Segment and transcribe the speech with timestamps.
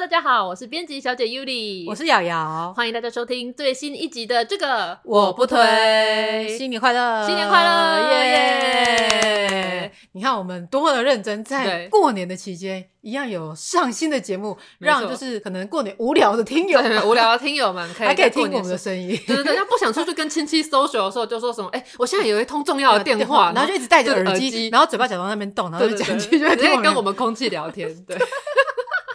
[0.00, 5.56] 大家好，我是编辑小姐 Yuli，我是瑶瑶，欢迎大家收听最新一集的这个我不推。
[6.58, 9.92] 新年快乐，新年快乐，耶！
[10.10, 19.16] 你看我们多么的认真，在过年的期间一样有上新的节目，让就是可能过年无聊的听友， 无聊的听友们可以 还可以听我们的声音。
[19.28, 28.18] 对对对，他不想出去跟亲戚 social 的时候，就说什么哎，我现在有一通重要的电话，然后就一直戴着耳机，然后嘴巴假装那边动，然后就讲句，就可以跟我们空气聊天，对。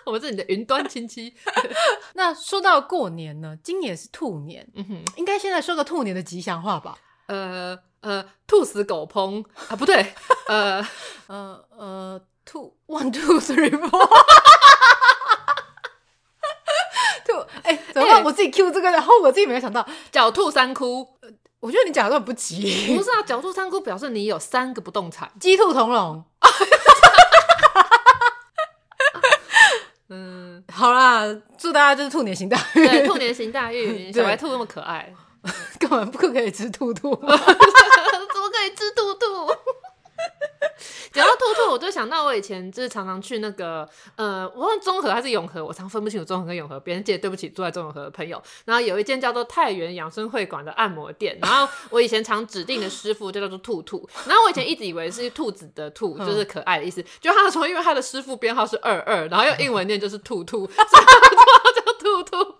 [0.09, 1.35] 我们是你的云端亲戚。
[2.15, 6.97] 那说到过年呢，今年是兔年，嗯哼，应该现在说个兔年的吉祥话吧？
[7.27, 10.13] 呃呃，兔死狗烹啊，不对，
[10.49, 10.83] 呃
[11.27, 13.89] 呃呃，兔 one two three four，
[17.27, 18.23] 兔，哎、欸，怎么办、欸？
[18.23, 21.07] 我自己 Q 这个，然后我自己没有想到，狡兔三窟。
[21.59, 22.95] 我觉得你讲的很不吉。
[22.95, 26.23] 不是啊，狡兔三窟表示你有三个不动产，鸡兔同笼。
[30.09, 31.25] 嗯，好啦，
[31.57, 35.13] 祝大家就是兔年行大运，对，兔年行大运， 小白兔那么可爱，
[35.79, 39.25] 根本不可以吃兔兔， 怎么可以吃兔兔？
[41.79, 46.77] 我就想到我以前就是常常去那个，呃，我忘了中和还是永和，我常分不清楚综合跟永和。
[46.77, 48.41] 别人记得对不起，住在综合的朋友。
[48.65, 54.05] 然后有一间叫做太原养生会馆的按摩店，然后我以前常指定的师傅就叫做兔兔。
[54.27, 57.01] 然后我以前一直以为是兔子的兔，就是可爱的意思。
[57.21, 62.55] 就他说，因为他的师傅编号是二二，然后用英文念就是兔兔， 所以他叫兔兔。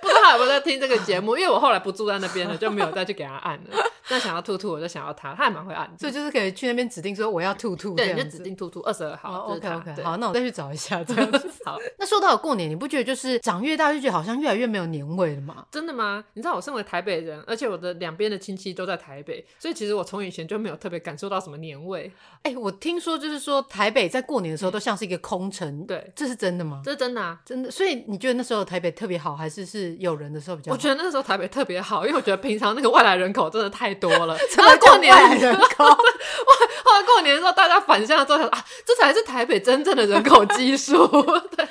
[0.00, 3.84] 不知道他有没有在听这个节目，因为我后来不住在那边了，就没有再去给他按了。
[4.08, 9.32] 但想要兔兔，我就想要他，他还蛮会按，所以就是可以去那边指定说我要兔兔，对，你就指定兔兔二十二号。
[9.40, 11.50] Oh, OK OK，好，那我再去找一下 这样子。
[11.64, 15.66] 好，那说到过年，你不觉得就是长越大就觉得好像越来越没有年味了吗？
[15.70, 16.24] 真的吗？
[16.34, 22.10] 你知道我身为台北人，而且我的两边的亲戚都在台北，所以其实我从以前就没有特别感受到什么年味。
[22.42, 26.80] 哎、欸，我听说就是说台北在过年的时候都像是一个空城，对，这是真的吗？
[26.84, 27.70] 这是真的啊，真的。
[27.70, 30.76] 所以你觉得那时候台北特别好，还是是有人的时候比较好？
[30.76, 34.36] 我觉得那时候台北特别好，因为我觉得平常那个外来人口真的太多了。
[34.80, 35.96] 过年人口，哇！
[36.84, 40.94] 后来过年的时候，大家返乡之后啊，这才是台北真正的人口基数。
[41.06, 41.66] 对，哇！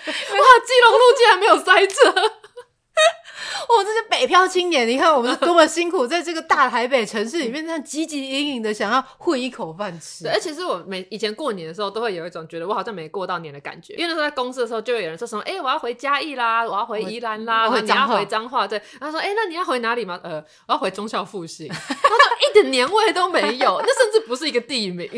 [0.66, 2.32] 基隆路竟然没有塞车。
[3.68, 10.24] 我、哦、这些北漂青年，你看我们是多么辛苦，在这个大台北城市里面，这样汲汲营营的想要混一口饭吃。
[10.24, 13.94] 对，而且是我每以前过年的时候，都会有一种觉得我好像没过到年的感觉。
[13.96, 21.68] 因为那时候在公司的时候，就会有人说什么：“哎、欸，我要回嘉义啦，我要回宜兰啦，我你要回彰化。”对，然后说：“哎、欸，那你要回哪里吗？”呃，我要回忠孝复兴。
[21.72, 22.18] 他说
[22.50, 25.10] 一点年味都没有，那甚至不是一个地名。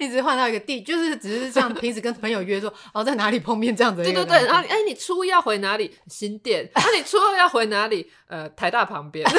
[0.00, 4.02] 一直换到一个地，就是只是这样，平时跟朋友约说哦，在哪里碰面这样子。
[4.02, 5.96] 对对对，然后哎，你初一要回哪里？
[6.08, 6.68] 新店。
[6.74, 8.10] 那、啊、你初二要回哪里？
[8.26, 9.26] 呃，台大旁边。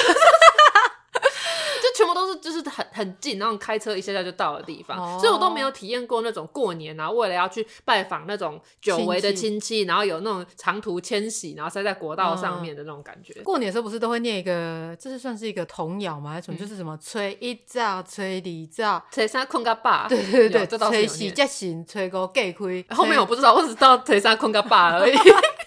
[1.96, 5.22] 全部都是就是很很近，然后开车一下下就到的地方，oh.
[5.22, 13.34] 所以我都没有体验过那种过年然后为了要去拜访那种久违的亲戚，然后有那种长途迁徙，然后塞在国道上面的那种感觉。
[13.44, 16.32] 过年的时候不是都会念一个，这是算是一个童谣吗？
[16.32, 16.60] 还是什么？
[16.60, 20.08] 就是什么吹一灶，吹二灶，吹三困个爸。
[20.10, 22.84] 对对对，吹四只行，吹个盖开。
[22.96, 25.16] 后面我不知道，我只知道吹三困个爸而已。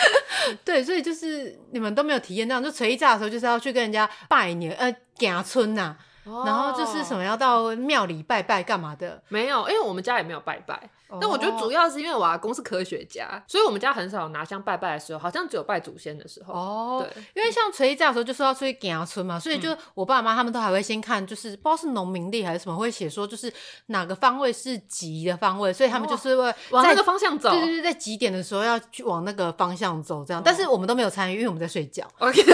[0.64, 6.46] 对，所以就是你们都没有体验到，就初一早的时候就是要去跟人家拜年，呃，行村呐、啊，oh.
[6.46, 9.22] 然后就是什么要到庙里拜拜干嘛的？
[9.28, 10.90] 没有，因为我们家也没有拜拜。
[11.20, 16.54] 但我觉得主要是因为我阿公是科学家，所以我们家很少拿香拜拜的时候，好像只有拜祖先的时候。
[16.54, 23.52] 哦，对，因为像垂一这样的时候，就说要出去行春嘛，所以就我爸妈他们都还会先看，就是不知道是农民历还是什么，会写说就是
[23.86, 27.50] 哪个方位是吉的方位，所以他们就是会往那个方向走。
[27.50, 30.42] 对对对，在几点的时候要去往那个方向走，这样。
[30.44, 32.06] 但是我们都没有参与，因为我们在睡觉。
[32.18, 32.42] OK。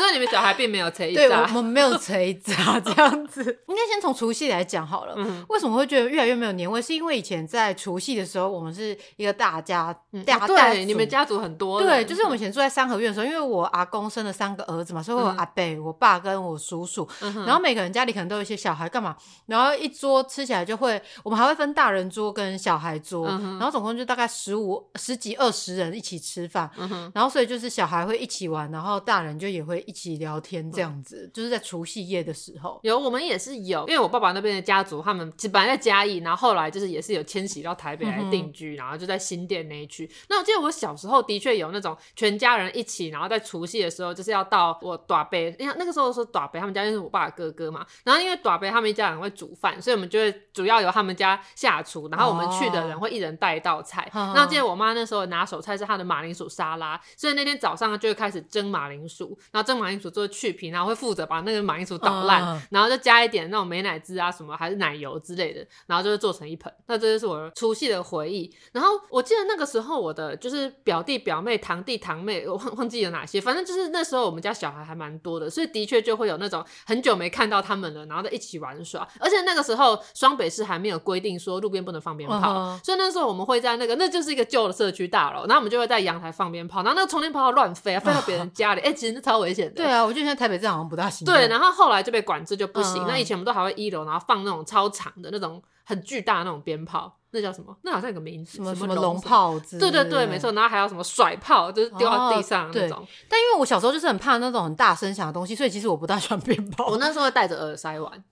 [0.00, 3.42] 所以你们小孩并没有捶一对，炸我们没有捶炸 这样子。
[3.68, 5.14] 应该先从除夕来讲好了。
[5.18, 6.80] 嗯为什么会觉得越来越没有年味？
[6.80, 9.94] 是因为以前在除夕的时候，我们是一个大家
[10.24, 11.82] 大对，你们家族很多。
[11.82, 17.06] 对，就是我们以前住在三合院的时候，因为我阿公生了三个儿子嘛，所以我阿伯、我爸跟我叔叔，
[17.46, 19.14] 然后每个人家里可能都有一些小孩，干嘛？
[19.46, 26.70] 然后一桌吃起来就会，我们还会分大人桌跟小孩桌，然后总共就大概十五、十几、二十人一起吃饭，
[27.14, 32.78] 然后所以就是小孩会一起玩，然后大人就也会一起聊天，这样子，就是在除夕夜的时候。
[32.84, 40.08] 有，我们也是有，因为我爸爸那边的家族，他们其实本来在嘉义，然后后来就是也是有迁徙到台北来定居，然后就在新店那一区。
[40.28, 54.08] 那我记得我小时候的确有那种全家人一起，然后在除夕的时候就是要到我大伯，因为那个时候是大伯他们家就是我爸的哥哥嘛，然后因为大伯他们一家人会煮饭，所以我们就会主要由他们家下厨，然后我们去的人会一人带一道菜。
[54.14, 66.72] 那我记得我妈那时候拿手菜是她的马铃薯沙拉，所以那天早上就会开始蒸马铃薯，然后蒸马铃薯做去皮，然后会负责把那个马铃薯捣烂，然后就加一点那种美乃滋啊什么还是奶油之类的，然后就会做成一盆。
[66.86, 68.52] 那这就是我除夕的回忆。
[68.72, 79.06] 然后我记得那个时候我的就是表弟表妹、堂弟堂妹，我忘忘记有哪些，反正就是那时候我们家小孩还蛮多的，所以的确就会有那种很久没看到他们了，然后在一起玩耍。
[79.18, 82.84] 而且那个时候双北市还没有规定说路边不能放鞭炮，uh.
[82.84, 89.74] 所以那时候我们会在那个那就是一个旧的社区大楼，然后我们就会在阳台放鞭炮，然后那个冲天炮乱飞啊，飞到别人家里，哎、uh 其实那超危险的。
[89.74, 91.24] 对啊，我觉得现在台北这样好像不大行。
[91.24, 93.02] 对，然后后来就被管制就不行。
[93.02, 93.06] Uh.
[93.08, 97.16] 那以前我们都还会一楼，然后放那种超长的那种很巨大的那种鞭炮。
[97.32, 97.76] 那叫什么？
[97.82, 99.56] 那好像有个名字，什么什么龙炮。
[99.78, 100.50] 对对对，没错。
[100.50, 102.98] 然后还有什么甩炮，就是丢到地上的那种。
[102.98, 106.86] 哦、但因为我小时候就是很怕那种很大声响的东西，所以其实我不大喜欢鞭炮。
[106.90, 108.24] 我那时候会戴着耳塞玩，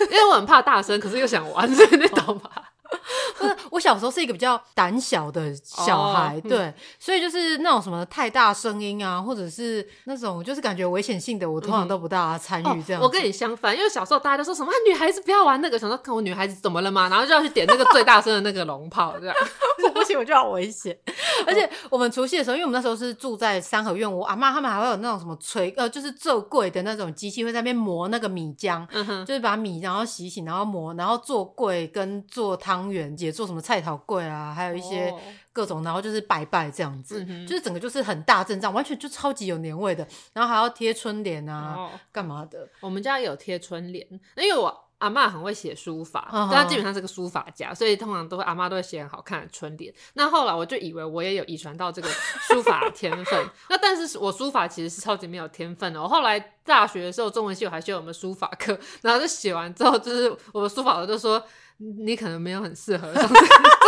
[0.00, 2.71] 因为我很怕大声，可是又想玩，所以那懂吧？
[3.38, 13.04] 不是，我小时候是一个比较胆小的小孩，哦、对，嗯、所以就是那种什么太大声音啊，或者是那种就是感觉危险性的，我通常都不大参与这样、嗯哦。
[13.04, 19.34] 我跟你相反，因为小时候大家都说什么、啊、女孩子不要玩那个，想说看我女孩子怎么了嘛，然后就要去点那个最大声的那个龙炮，这样
[19.94, 20.96] 不行，我就要危险。
[21.46, 35.12] 而且我们除夕的时候，因为我们那时候是住在三合院，我阿妈他们还会有那种什么锤呃，就是做柜的那种机器，会在那边磨那个米浆，嗯、就是把米然后洗洗，然后磨，然后做柜跟做汤圆，也做什么菜头柜啊，还有一些
[35.52, 40.06] 各种，然后就是拜拜这样子，嗯、就是整个就是很大阵仗，完全就超级有年味的。
[40.32, 42.66] 然后还要贴春联啊，干、哦、嘛的？
[42.80, 44.06] 我们家有贴春联，
[44.36, 44.84] 因为我。
[45.02, 49.92] 阿嬷很会写书法，但她基本上是个书法家，所以通常都会阿嬷都会写很好看的春联。
[50.14, 52.08] 那后来我就以为我也有遗传到这个
[52.48, 56.00] 书法的天分， 那但是我书法其实是超级没有天分的。
[56.00, 61.42] 我后来大学的时候，中文系我还修我们书法课，然后就写完之后，就是我们书法老师就说
[61.78, 63.12] 你可能没有很适合，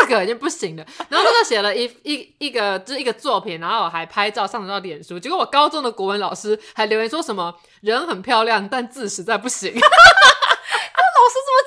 [0.00, 0.84] 这个已经不行了。
[1.08, 5.16] 然后他就写了一一一个就是一个作品，然后我还拍照上传到脸书。
[5.18, 9.72] 结果我高中的国文老师还留言说什么人很漂亮，但字实在不行。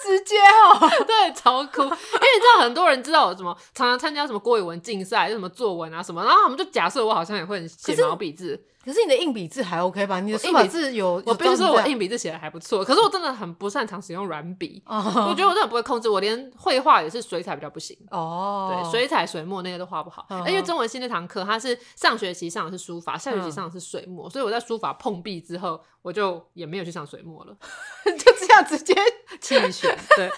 [0.08, 1.84] 直接哦， 对，超酷。
[1.84, 8.60] 因为你知道很多人知道我什么，常常参加什么郭语文竞赛，就什么作文啊什么，然后他们就假设我好像也会写毛笔字。
[8.88, 10.22] 可是你的硬笔字还 OK 吧？
[10.22, 12.86] 你的书法字有，我必须说我硬笔字写的还不错。
[12.86, 16.08] 可是我真的很不擅长使用软笔，我觉得我真的不会控制。
[16.08, 18.82] 我连绘画也是水彩比较不行哦。
[18.82, 20.26] 对，水彩、水墨那些都画不好。
[20.48, 27.54] 因为中文系那堂课，它是上学期上的是书法，下学期上的是水墨，所以我在书法碰壁之后，我就也没有去上水墨了，
[28.18, 28.96] 就这样直接
[29.42, 29.94] 弃权。
[30.16, 30.32] 对。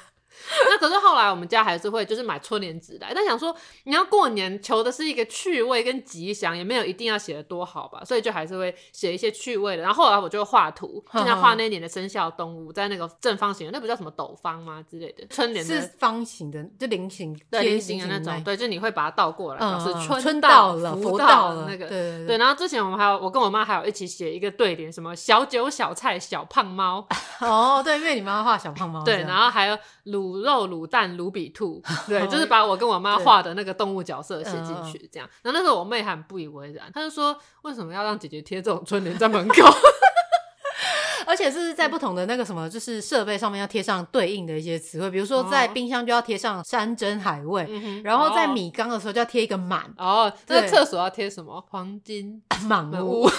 [0.69, 9.83] 那可是后来我们家还是会就是买春联纸来，但想说你要过年求的是一个趣味跟吉祥，也没有一定要写的多好吧，所以就还是会写一些趣味的。
[9.83, 15.25] 然后后来我就画图，经常画那一年的生肖动物，在那个正方形，那不叫什么斗方吗之类的？
[15.29, 22.37] 春联是方形的，就菱形，对，菱形的那种，对，就你会把它倒过来，表示春春到了，福到了那个，对对。
[22.37, 27.07] 然后之前我们还有我跟我妈还有一起写一个对联，什么小酒小菜小胖猫。
[27.39, 29.03] 哦，对，因为你妈画小胖猫。
[29.03, 31.09] 对，然后还有卤肉卤蛋。
[31.17, 35.27] 卢比兔， 对，就是把我跟我妈画的那个动物角色写进去，这样。
[35.41, 39.55] 然后那时候我妹还不以为然，她就说：“为什么要让姐姐贴这种春联在门口？
[41.27, 49.93] 而且是在不同的那个什么，就是设备上面要贴上对应的一些词汇，比如说在冰箱就要贴上山珍海味，哦、然后在米缸的时候就要贴一个满。
[49.97, 51.63] 哦，这个厕所要贴什么？
[51.69, 53.29] 黄金 满屋。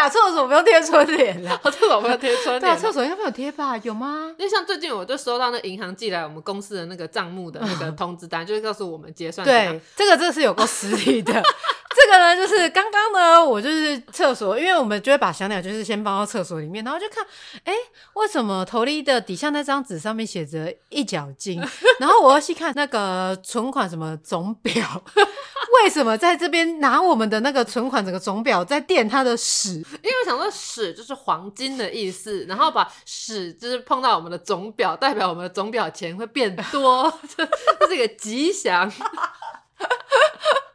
[0.00, 2.60] 呀，厕所不用贴春联了， 厕所不用贴春联。
[2.60, 3.76] 对啊，厕所应该没有贴吧？
[3.82, 4.34] 有吗？
[4.38, 9.44] 因为像最近我就收到那银行寄来我们公司的那个账目的那个通知单， 就是告诉我们结算。
[9.44, 11.40] 对，这个这个是有够实体的，这
[12.10, 17.24] 个呢，就是刚刚呢，我就是厕所，因为我们就会把小鸟就是先放到厕所里面，然后就看，
[17.64, 17.72] 哎，
[18.14, 21.62] 为什么头里的底下那张纸上面写着一角金？
[22.00, 25.04] 然后我要细看那个存款什么总表，
[25.82, 29.74] 为什么在这边拿我们的那个存款整个总表在垫他的屎？
[30.02, 37.46] 因为我想说屎就是黄金的意思，然后把屎就是碰到我们的总表，代表我们的总表钱会变多， 这
[37.78, 38.90] 这是一个吉祥。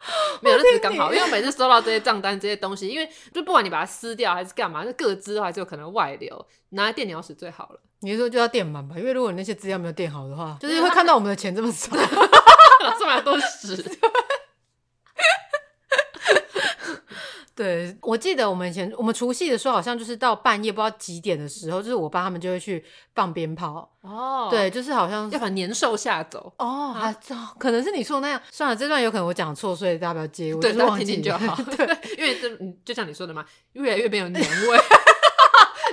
[0.41, 7.79] 没有，那是刚好，因为我每次收到这些账单这些东西，因为就不管你把它撕掉还是干嘛，那各资还是有可能外流，拿来垫鸟屎最好了。
[8.01, 8.95] 你是说就要垫满吧？
[8.97, 11.89] 因为如果你那些资料没有垫好的话，就是会看到我们的钱这么少，
[12.99, 13.75] 这么多屎。
[17.55, 22.83] 对，我记得我们以前我们除夕的时候，好像就是到半夜不知道几点的时候，就是我爸他们就会去
[23.13, 23.89] 放鞭炮。
[24.01, 26.51] 哦，对，就是好像要把年兽吓走。
[26.59, 27.15] 哦，啊
[27.57, 28.41] 可能是你说的那样。
[28.51, 30.53] 算了，这段有可能我讲错，所以大家不要接。
[30.55, 31.55] 对，大家听听就好。
[31.77, 31.87] 对，
[32.19, 32.49] 因为这
[32.83, 34.79] 就像你说的嘛，越来越没有年味。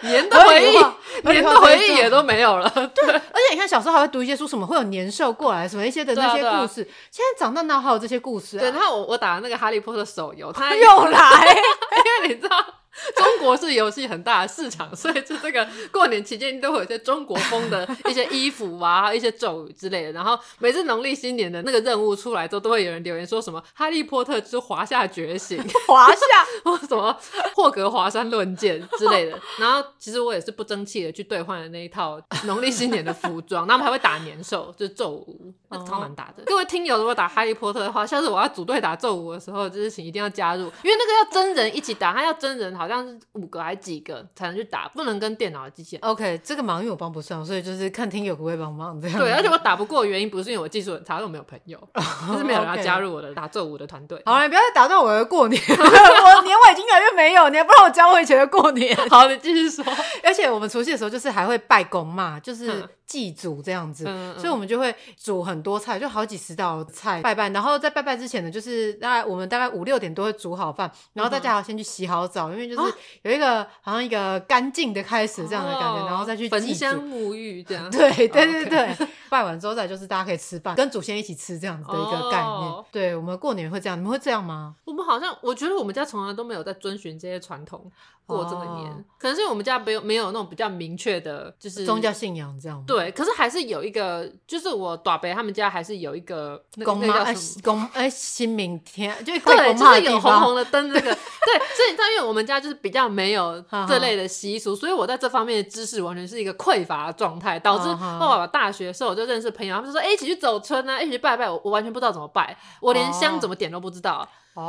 [0.03, 2.69] 年的回忆，年的回忆也都没有了。
[2.71, 3.19] 对，而
[3.49, 6.89] 且你看小时候还会读一些书，什么会有年兽过来，什么一些的那些故事。
[7.11, 8.61] 现在长大哪还有这些故事啊？
[8.61, 11.21] 对，然后我我打了那个哈利波特手游，他又来，
[12.23, 12.57] 因为你知道。
[13.17, 20.13] 中国是游戏很大的市场，所以就这个过年期间都会有一些中国风的一些衣服啊，一些咒语之类的。
[20.13, 25.57] 然后每次农历新年的那个任务出来之后，都会有人留言说什么《哈利波特之华夏觉醒
[25.87, 26.21] 》、华夏
[26.65, 27.17] 或什么
[27.55, 29.41] 霍格华山论剑之类的。
[29.59, 33.67] 然后其实我也是不争气的去兑换了那一套农历新年的服装。
[33.67, 36.43] 那我们还会打年兽，就是咒语，那超难打的。
[36.45, 42.71] 各位听友如果打哈利波特的话，下次我要组队打咒语的时候，就是请一定要加入，因为那个要真人一起打，他要真人。
[42.82, 46.11] 好像是五个还几个才能去打，不能跟电脑的机器人。
[46.11, 49.19] OK，这个忙因为我帮不上，所以就是看听友可不可以帮忙这样。
[49.19, 51.79] 对，而且我打不过的原因不是因为我技术很差，因为我没有朋友，
[52.33, 54.21] 就是没有人要加入我的打咒舞的团队。
[54.27, 58.97] 好了，你不要再打断我的过年， 我年味已经越来越没有，你还不让我讲我以前的过年。
[59.11, 59.85] 好，你继续说。
[60.23, 62.83] 而且我们除夕的时候就是还会拜公嘛，就是。
[63.13, 67.51] 祭祖这样子，嗯嗯、所以我们就会煮很多菜，就好几十道菜拜拜。
[67.51, 77.91] 然后在拜拜之前呢，就是大概我们大概五六点都会煮好饭，然后大家要先去洗好澡，嗯、因为就是有一个、啊、好像一个干净的开始这样的感觉，哦、然后再去焚香沐浴这样。
[77.93, 78.97] 对对对
[79.29, 82.49] 拜完之后再就是大家可以吃饭，跟祖先一起吃这样子的一个概念。
[82.49, 84.75] 哦、对，我们过年会这样，你们会这样吗？
[84.85, 87.91] 我们好像我觉得我们家从来都没有在遵循这些传统。
[88.27, 92.83] 过这个年，可能是因为我们家没有没有那种比较明确的，就是宗教信仰这样。
[92.87, 101.13] 对，可是还是有一个，就是我大伯他们家还是有一个公妈哎公哎新明天，就对，就是有红红的灯这个。
[101.45, 114.13] 对，所以你知道，因为我们家就是比较没有 这类的习俗，所以我在这方面的知识完全是一个匮乏的状态，导致后来我大学的时候我就认识朋友，他们就说哎一起去走村啊，一起去拜拜，我我完全不知道怎么拜，我连香怎么点都不知道。
[114.13, 114.29] 哦，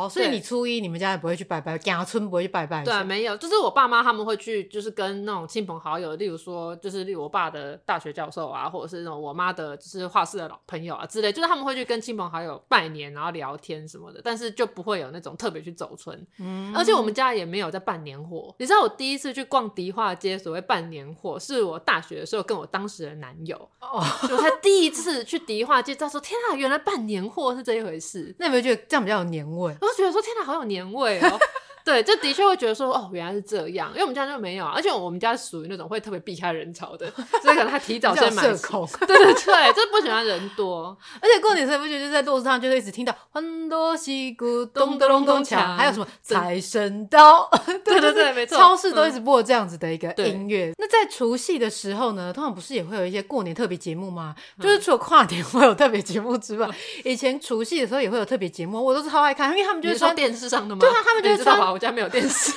[0.10, 2.84] 所以你初一你们家也不会去拜拜，家村不会去拜拜。
[2.84, 16.26] 对，没有，就是我爸妈他们会去，就是跟那种亲朋好友，例如说，就是例如我爸的大学教授啊，或者是那种我妈的，就是画室的老朋友啊之类，就是他们会去跟亲朋好友拜年，然后聊天什么的，但是就不会有那种特别去走村。
[16.40, 18.56] 嗯，而且我们家也没有在办年货。
[18.60, 24.00] 你知道我第一次去逛迪化街，所谓办年货，是我大学的时候跟我当时的男友，哦，
[24.32, 28.34] 我才第一次去迪化街，他说天啊，原来办年货是这一回事。
[28.40, 29.73] 那有没有觉得这样比较有年味？
[29.82, 31.40] 我就觉得说天哪，好有年味哦。
[31.84, 37.10] 对，就的确会觉得说，哦，原来是这样，因为我们家就没有，啊而且我们家属于那种会特别避开人潮的，
[37.42, 38.42] 所以可能他提早先买。
[38.44, 38.88] 社恐。
[39.06, 47.50] 对对对，就不喜欢人多， 而且过年时候不觉得就在路上就会一直听到很多西鼓咚咚咚咚锵，还有什么财神到，
[47.84, 50.72] 对 对对，没错，超市都一直播这样子的一个音乐。
[50.78, 54.34] 那在除夕的时候呢，通常不是也会有一些过年特别节目吗？
[54.62, 56.70] 就是除了跨年会有特别节目之外，
[57.04, 60.80] 以前除夕的时候也会有特别节目，我都是超爱看，因为他们就是说电视上的吗？
[60.80, 61.73] 对啊，他们就是说。
[61.74, 62.52] 我家没有电视。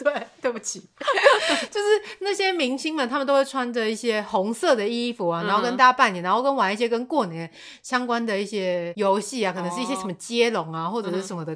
[0.04, 0.80] 对，对不起，
[1.70, 1.86] 就是
[2.20, 7.50] 那些明星们，他们都会穿着一些红色的衣服啊，然后跟大家拜年，然后跟玩一些跟过年
[7.82, 11.54] 相关的一些游戏啊，可能是一些什么接龙啊，或者是什么的。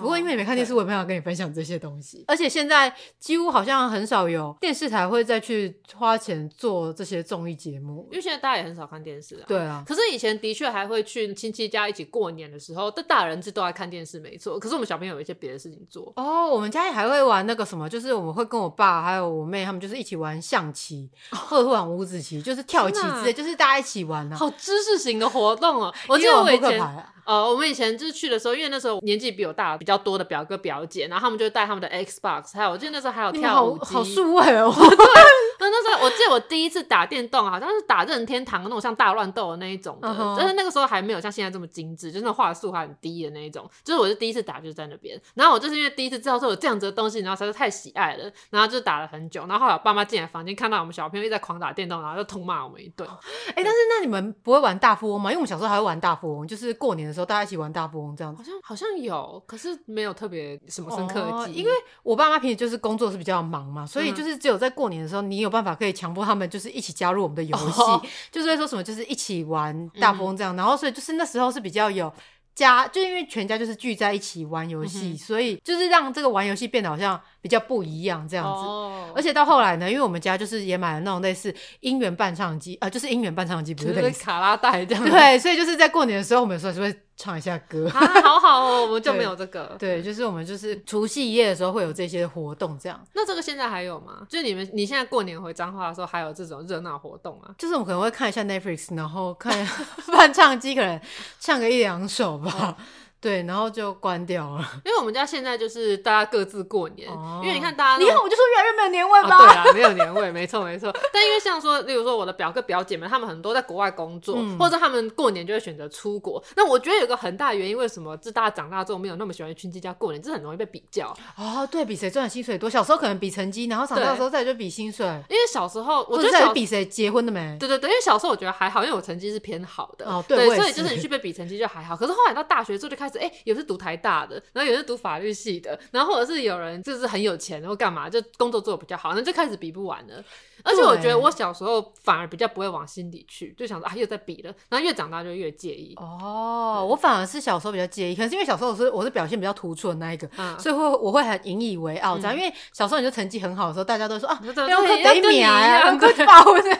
[0.00, 2.24] 不过因为你没看电视，我也没办法跟你分享这些东西。
[2.26, 9.44] 而且现在几乎好像很少有电视台会再去花钱做这些综艺节目，因为现在大家也很少看电视啊。
[9.46, 14.58] 对啊，可是以前的确还会去亲戚家一起过年的时候，这大人是都爱看电视，没错。
[14.58, 16.12] 可是我们小朋友有一些别的事情做。
[16.16, 17.75] 哦，我们家也还会玩那个什么。
[17.88, 24.36] 就是我们会跟我爸还有我妹他们就是一起玩象棋，或者玩五子棋，就是跳棋之类，就是大家一起玩啊。
[24.36, 25.92] 好知识型的活动哦！
[26.06, 26.80] 我记得我以前，
[27.24, 34.72] 呃，我们以前就是去的时候，因为那时候年纪比我大比较多的表哥表姐，然后他们就带他们的 Xbox，还有我记得那时候还有跳舞机，好数位哦。
[35.66, 40.46] 对，那那时候我记得我第一次打电动，好像是打任天堂那种像大乱斗的那一种的，但、uh huh.
[40.46, 43.68] 是那个时候还没有像现在这么精致，就是那画素还很低的那一种。
[43.82, 45.20] 就是我是第一次打，就是在那边。
[45.34, 49.46] 然后我就是因为第一次知道说有这样子的东西，然后实在是太喜爱了，然后就打了很久。
[49.46, 53.08] 然后后来我爸妈进来房间，看到我们小朋友一直在狂打电动，然后就痛骂我们一顿。
[53.48, 55.30] 哎、欸，但是那你们不会玩大富翁吗？
[55.30, 58.42] 因为我们小时候还会玩大富翁，就是过年的时候大家一起玩大富翁这样子。
[58.42, 61.56] 好像好像有，可是没有特别什么深刻的记忆。
[61.60, 61.70] 因为
[62.02, 70.54] 我爸妈平时就是工作是比较忙嘛，所以就是只有在过年的时候，你有办法可以强迫他们就是一起加入我们的游戏，哦、 就是会说什么就是一起玩大富翁这样。
[70.54, 72.12] 嗯、然后所以就是那时候是比较有。
[72.54, 78.62] 家就因为全家就是聚在一起玩游戏，嗯、所以就是让这个玩游戏变得好像比较不一样这样子。
[78.64, 85.04] 哦、而且到后来呢，因为我们家就是也买了那种类似音源伴唱机，呃，就是音源伴唱机，不是类似卡拉带这样。
[85.08, 86.92] 对，所以就是在过年的时候，我们有时候就会。
[87.18, 89.74] 唱一下歌， 啊，好好哦，我们就没有这个。
[89.78, 93.02] 对， 对，就是我们就是除夕夜的时候会有这些活动，这样。
[93.14, 94.26] 那这个现在还有吗？
[94.28, 97.48] 就你们你现在过年回彰化的时候，还有这种热闹活动啊？
[97.56, 99.50] 就是我们可能会看一下 Netflix，然后看
[100.12, 101.00] 伴唱机，可能
[101.40, 102.76] 唱个一两首吧。
[103.20, 104.60] 对，然后就关掉了。
[104.84, 109.36] 因为我们家现在就是大家各自过年，哦、因为你看大家，你看我就说越来越没有年味吧？
[109.36, 110.94] 哦、对啊，没有年味，没错没错。
[111.12, 116.42] 但因为像说，例如说我的表哥表姐们，他们很多在国外工作，嗯、或者他们过年就会选择出国。
[116.56, 121.12] 那我觉得有个很大的原因，为什么自大家长大之后没有那么喜欢亲戚家过年，这很容易被比较。
[121.36, 122.68] 哦，对，比谁赚的薪水多。
[122.70, 125.06] 小时候可能比成绩，然后长大的时候再就比薪水。
[125.28, 127.56] 因为小时候我觉得比谁结婚的没？
[127.58, 130.06] 对对对，因为小时候我觉得还好，因为我成绩是偏好的。
[130.06, 131.96] 哦，对，对所以就是你去被比成绩就还好。
[131.96, 133.96] 可是后来到大学之后就开始，哎，有是读台。
[133.96, 140.22] 大的，然后有是读法律系的，然后或者是有人就是很有钱，然后干嘛就工作做的比较好，那就开始比不完了。
[140.62, 145.94] 而且我觉得我小时候反而比较不会往心里去，就想说啊又在比了，然后越长大就越介意。
[145.96, 152.36] 哦，我反而是小时候比较介意，可能是因为小时候我是我是表现比较突出的那一个，嗯、所以会我会很引以为傲这样。
[152.36, 156.76] 嗯、因为小时候你就成绩很好的时候，大家都说啊，要得名啊，快报的。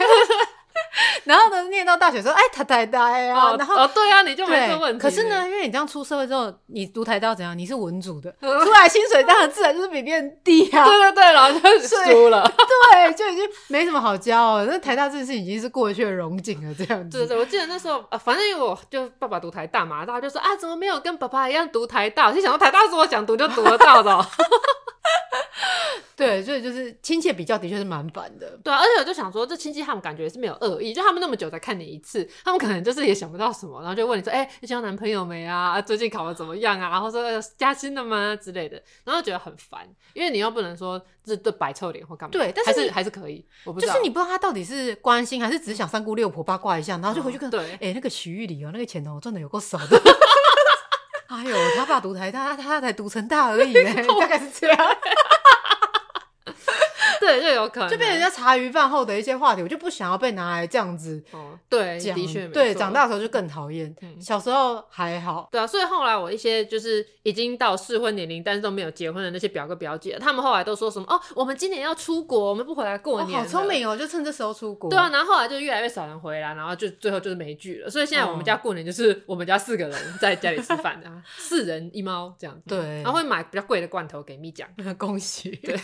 [1.24, 5.02] 然后呢，念到大学说，哎，他台大啊，然后哦，对啊，你就没这问题。
[5.02, 7.56] 可是呢，因为你这样出社会之后，你读台大怎样？
[7.56, 10.84] 你是文组的，出来薪水当然自然就是比别人低啊。
[10.88, 12.42] 对对对，然后就输了。
[12.92, 14.66] 对，就已经没什么好骄傲了。
[14.66, 17.18] 那台大这件事已经是过去的荣景了，这样子。
[17.18, 22.28] 对对，我记得那时候，反正我就爸爸读台大嘛，大家就说啊，怎么没有跟爸爸一样读台大？
[22.28, 24.26] 我就想说台大是我想读就读得到的。
[26.16, 28.58] 对，所以就是亲戚比较的确是蛮烦的。
[28.64, 35.78] 对啊，而且我就想说，这亲戚他们感觉是没有恶意，就他们那么久才看你一次，他们可能就是也想不到什么，然后就问你说：“哎、欸，你交男朋友没啊？
[35.82, 37.22] 最近考的怎么样啊？”然后说
[37.58, 42.32] 加薪了吗之类的，然后觉得很烦，因为你又不能说这这摆臭脸或干嘛。
[42.32, 47.50] 对，但是，还是可以，我不知道，就是你不知道他到底是关心还是只是想三姑六婆八卦一下，然后就回去看。
[47.50, 50.00] 对，哎、欸，那个徐玉里哦，那个钱哦赚的有够少的。
[51.28, 53.74] 哎呦，他爸读台大，他他才读成大而已，
[54.20, 54.78] 大概是这样。
[57.20, 61.22] 对，就有可能，就被人家茶余饭后的一些话题，我就不想要被拿来这样子。
[61.32, 63.94] 哦，对，的确，对，长大的时候就更讨厌。
[64.02, 65.48] 嗯，小时候还好。
[65.50, 73.40] 对啊，所以后来我一些就是已经到适婚年龄，但是都没有结婚的那些表哥表姐，他们后来都说什么哦，我们今年要出国，我们不回来过年。
[73.40, 74.90] 好聪明哦，就趁这时候出国。
[74.90, 77.90] 对啊，然后后来就越来越少人回来，然后就最后就是没聚了。
[77.90, 82.62] 所以现在我们家过年就是我们家四个人在家里吃饭啊，四人一猫这样子。
[82.66, 85.50] 对，然后会买比较贵的罐头给蜜酱， 恭喜。
[85.62, 85.78] 对。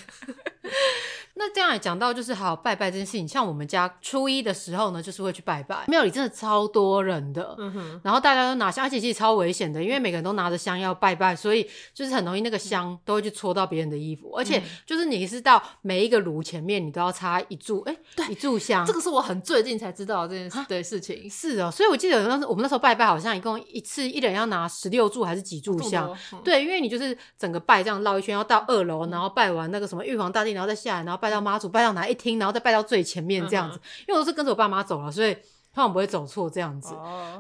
[1.35, 3.27] 那这样也讲到，就是还有拜拜这件事情。
[3.27, 18.85] 像我们家初一的时候呢，就是会去拜拜，庙里真的超多人的，嗯哼，然后大家都拿香，而且其实超危险的，因为每个人都拿着香要拜拜，所以就是很容易那个香都会去戳到别人的衣服，而且就是你是到每一个炉前面，你都要插一炷，哎，对，一炷香。
[18.87, 21.29] 这个是我很最近才知道这件事的事情。
[21.31, 26.15] 是哦，所以我记得当时我们那时候拜拜，好像一共一次一人要拿十六炷还是几炷香？
[26.45, 35.37] 对，因为你就是整个拜这样绕一圈，要到二楼，然后拜完那个什么玉皇大帝，然后再下来，然后拜到妈祖，拜到哪一厅，然后再拜到最前面这样子，因为我都是跟着我爸妈走了，所以。
[35.75, 36.95] 他们不会走错这样子，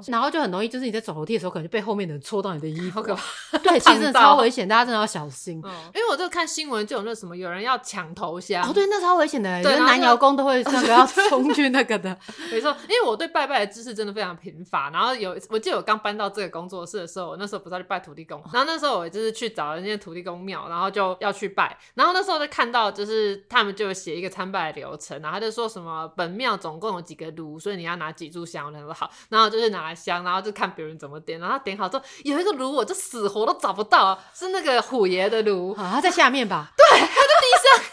[0.06, 3.02] 然后就很容易，就是你在走楼梯的时候，可能就被后面的人戳到你的衣服，
[3.62, 5.56] 对，其实真的超危险，大家真的要小心。
[5.94, 12.16] 因为我就看新闻，就有那什么有人要抢头香，哦，对，那超危险的，有的男瑶公都会那个要冲去那个的。
[12.50, 14.90] 没错，因为我对拜拜的知识真的非常贫乏。
[14.90, 21.76] 然后有，我记得我刚搬到这个工作室的时候，我那时候不是要去拜土地公，然后那时候我就是去找人家土地公庙，然后就要去拜。
[21.94, 36.70] 然后那时候就看到，就是他们就写一个参拜的流程，然后他就说什么本庙总共有几个炉，所以你要拿几炷香，然后好，然后就是拿来香，然后就看别人怎么点，然后点好之后有一个炉，我就死活都找不到，是那个虎爷的炉， 啊，他在下面吧？
[36.76, 37.84] 对，他在地上，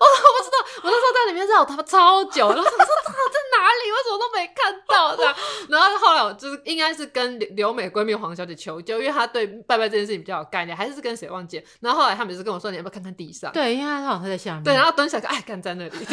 [0.00, 3.90] 我我不知道，我那时候在里面绕他们超久，然后我说他在哪里？
[3.90, 4.98] 我怎么都没看到？
[4.98, 5.34] 道这样。
[5.68, 11.64] 然后后来我就是应该是跟留美闺蜜黄小姐求救，因为她对拜拜这件事情比较有概念，还是跟谁忘记了。
[11.80, 13.52] 然后后来他们是跟我说，你要不要看看地上？
[13.52, 14.64] 对，因为他好像在下面。
[14.64, 16.06] 对，然后蹲下来，哎，干在那里。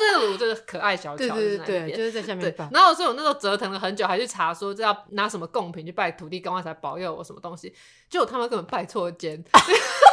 [0.00, 2.40] 那那个就是可爱小巧，对对对，就是在下面。
[2.40, 7.72] 对，然后所以我那时候折腾了很久，还去查说这要拿什么贡品去拜土地公才保佑我什么东西，
[8.08, 9.44] 结果他们根本拜错间。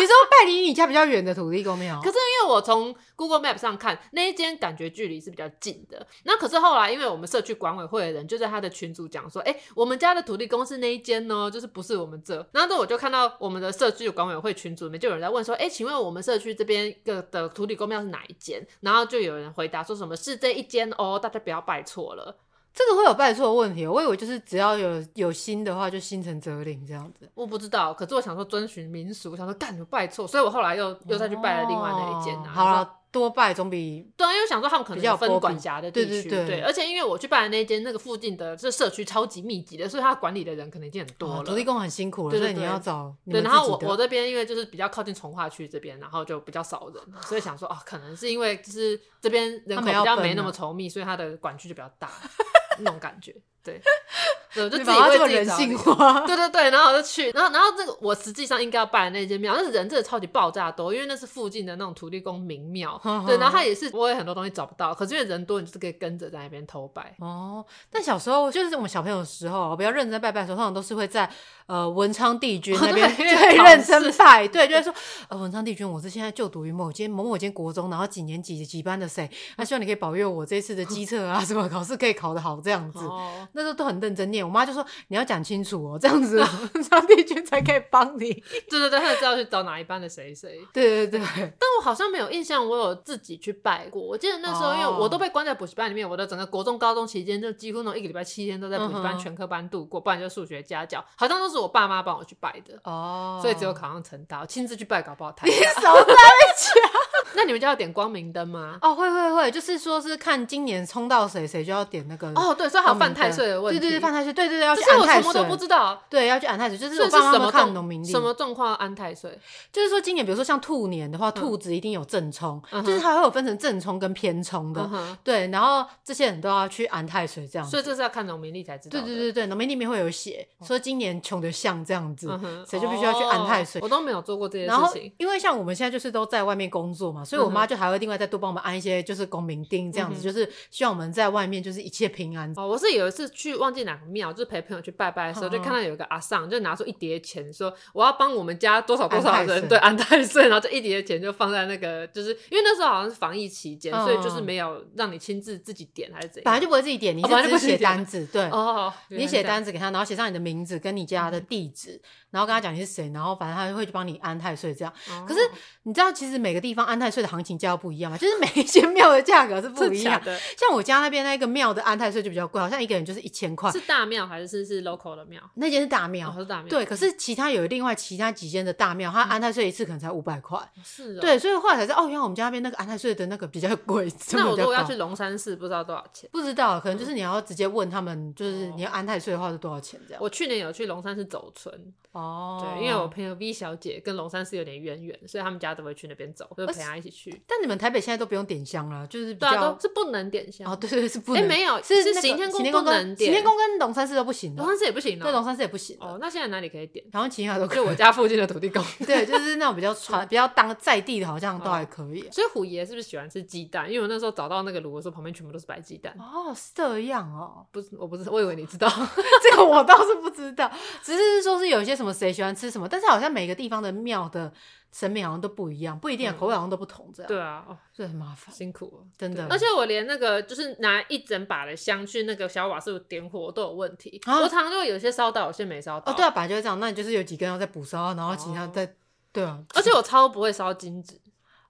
[0.00, 6.06] 你说拜离你家比较远的土地公庙，可是因为我从 Google Map 上看那一间，感觉距离是比较近的。
[6.24, 12.46] 那可是后来，因为我们社区管委会的人就在他的群组讲说，哎、我们家的土地公是那一间呢，就是不是我们这。
[12.52, 18.66] 然后我就看到我们的社区管委会群组里面就有人在问说，哎、欸，请问我们社区这边的的土地公庙是哪一间？
[18.80, 22.36] 然后就有人回答说什么是这一间哦，大家不要拜错了。
[22.74, 27.28] 这个会有拜错的问题，我以为就是只要有有心的话，就心诚则灵这样子。
[27.34, 32.44] 我不知道，可是我想说遵循民俗，我想说干什么拜错，所以我后来又又再去拜了另外那一间、啊。
[32.46, 41.42] 好了，多拜总比对，因为想说他们可能有分管辖的地区，对对对，而且因为我去拜的那一间，那个附近的这社区超级密集的，所以他管理的人可能已经很多了。
[41.44, 43.40] 土地公很辛苦了，对你要找对。
[43.40, 52.10] 然后我我这边因为就是比较靠近从化区这边，然后就比较少人，所以想说哦，可能是因为就是这边人口比较没那么稠密，所以他的管区就比较大。
[52.80, 53.34] 那种感觉，
[54.54, 67.14] 对，对，我就自己为自己人性化，对对对，然后我就去，然后然后这个我实际上应该要拜的那间庙，但是人真的超级爆炸多，因为那是附近的那种土地公名庙，对，然后他也是我也很多东西找不到，可是因为人多，你就是可以跟着在那边偷拜。
[67.20, 71.30] 哦，但小时候就是我们小朋友的时候，比较认真拜拜的时候，通常都是会在
[71.66, 73.26] 呃文昌帝君那边最
[73.56, 74.94] 认真拜，对，就是说
[75.28, 82.58] 呃文昌帝君，我是现在就读于某间某某间国中，然后几年几几班的谁，那希望你可以保佑我这次的机测啊什么考试可以考得好。
[82.58, 84.46] 这样子，哦、那时候都很认真念。
[84.46, 86.38] 我妈就说：“你要讲清楚哦， 这样子
[86.88, 88.32] 上帝君才可以帮你。
[88.70, 90.60] ”对对对，他就知道去找哪一班的谁谁。
[90.72, 94.00] 对对对，但我好像没有印象，我有自己去拜过。
[94.00, 102.78] 我记得那时候，因为我都被关在补习班里面，我的整个国中、高中期间，就几乎那种一个礼拜七天都在补习班、全科班度过，不然就数学家教，好像都是我爸妈帮我去拜的。
[102.84, 105.48] 哦，所以只有考上成大，亲自去拜搞不好太。
[105.48, 107.07] 你少在讲。
[107.36, 108.78] 那你们家要点光明灯吗？
[108.80, 112.28] 哦，会会会，就是说是看今年冲到谁，谁就要点那个。
[112.34, 113.80] 哦，对，所以还有犯太岁的问题。
[113.80, 115.28] 对对对，犯太岁，对对对，要去安太岁。
[115.28, 116.02] 我什么都不知道。
[116.08, 118.06] 对，要去安太岁，就是我爸妈看农民历。
[118.06, 119.38] 什么状况安太岁？
[119.72, 124.88] 就是说今年，比如说像兔年的话，兔子一定有正冲，就是它会有分成正冲跟偏冲的。
[125.22, 127.68] 对，然后这些人都要去安太岁这样。
[127.68, 129.00] 所以这是要看农民历才知道。
[129.00, 132.28] 对对对对，农民历里面会有写，说今年穷的像这样子，
[132.68, 133.80] 谁就必须要去安太岁。
[133.82, 134.78] 我都没有做过这些事情。
[134.78, 137.98] 然后因为像我们现在就是都在外面工作嘛，所以我妈就还会。
[137.98, 142.48] 另外再多帮我们安一些，就是公明钉这样子，嗯、就是希望我们在外面就是一切平安。
[142.56, 162.00] 哦，我是有一次去忘记哪个庙，就是陪朋友去拜拜的时候，嗯、就看到有一个阿桑，就拿出一叠钱，说我要帮我们家多少多少人对安太岁，然后这一叠钱就放在那个，就是因为那时候好像是防疫期间，嗯、所以就是没有让你亲自自己点还是怎样，本来就不会自己点，你是只写单子，对，哦，你写单子给他，然后写上你的名字跟你家的地址。
[162.04, 164.92] 嗯然后跟他讲你是谁，然后反正他会去帮你安太岁这样。
[165.08, 165.40] 哦、可是
[165.84, 170.38] 你知道，其实每个地方安太岁的行情价不一样嘛，就是每一间庙的价格是不一样 的。
[170.56, 173.70] 像我家那边那个庙的安太岁就比较贵，好像一个人就是一千块。
[173.72, 175.40] 是大庙还是是是 local 的庙？
[175.54, 176.68] 那间是大庙，哦、是大庙。
[176.68, 180.58] 对，可是其他有另外其他几间的大庙，它安太岁一次可能才五百块。
[180.84, 181.20] 是、哦。
[181.20, 184.12] 对，所以后来才知道，哦，原来我们家那边那个安太岁的那个比较贵。
[184.32, 186.28] 那我如果要去龙山寺，不知道多少钱？
[186.32, 190.22] 不知道，可能就是你要直接问他们，就是你要安太岁的话是多少钱这样。
[190.22, 191.74] 我去年有去龙山寺走村。
[192.12, 192.62] 哦。
[192.62, 192.98] 对，因为。
[192.98, 197.30] 我朋友 V 小姐跟龙山寺有点渊源，所以他们家都会去那边走，就陪她一起去。
[197.46, 200.76] 但你们台北现在都不用点香了，就是比较是不能点香哦。
[200.76, 201.42] 对对是不能。
[201.42, 205.96] 哎，没有，是行天宫不能点，行天宫跟龙山寺都不行，龙山寺也不行，对，龙山寺也不行。
[206.00, 207.04] 哦，那现在哪里可以点？
[207.12, 207.66] 然后其他都。
[207.68, 212.26] 就我家附近的土地公， 对，就是那种比较传、比较当在地的，好像都还可以。
[212.32, 213.86] 所以虎爷是不是喜欢吃鸡蛋？
[213.88, 216.12] 因为我那时候找到那个炉的时候，旁边全部都是白鸡蛋。
[216.18, 218.88] 哦，是这样哦，不是，我不是，我以为你知道，
[219.42, 220.68] 这个我倒是不知道，
[221.02, 224.52] 只是说是有一些什么谁喜欢吃什么，但是好像每个地方的庙的
[224.98, 227.28] 神明好像都不一样，不一定口味好像都不同，这样。
[227.28, 229.46] 对啊，哦，这很麻烦，辛苦了，真的。
[229.48, 236.12] 而且我连那个就是拿一整把的香去那个小瓦斯点火都有问题，我常常就会有些烧到，有些没烧到。
[236.12, 238.92] 哦，对啊，本来就会这样，那你就是有几根要再补烧，然后其他再，
[239.32, 239.62] 对啊。
[239.76, 241.16] 而且我超不会烧金纸。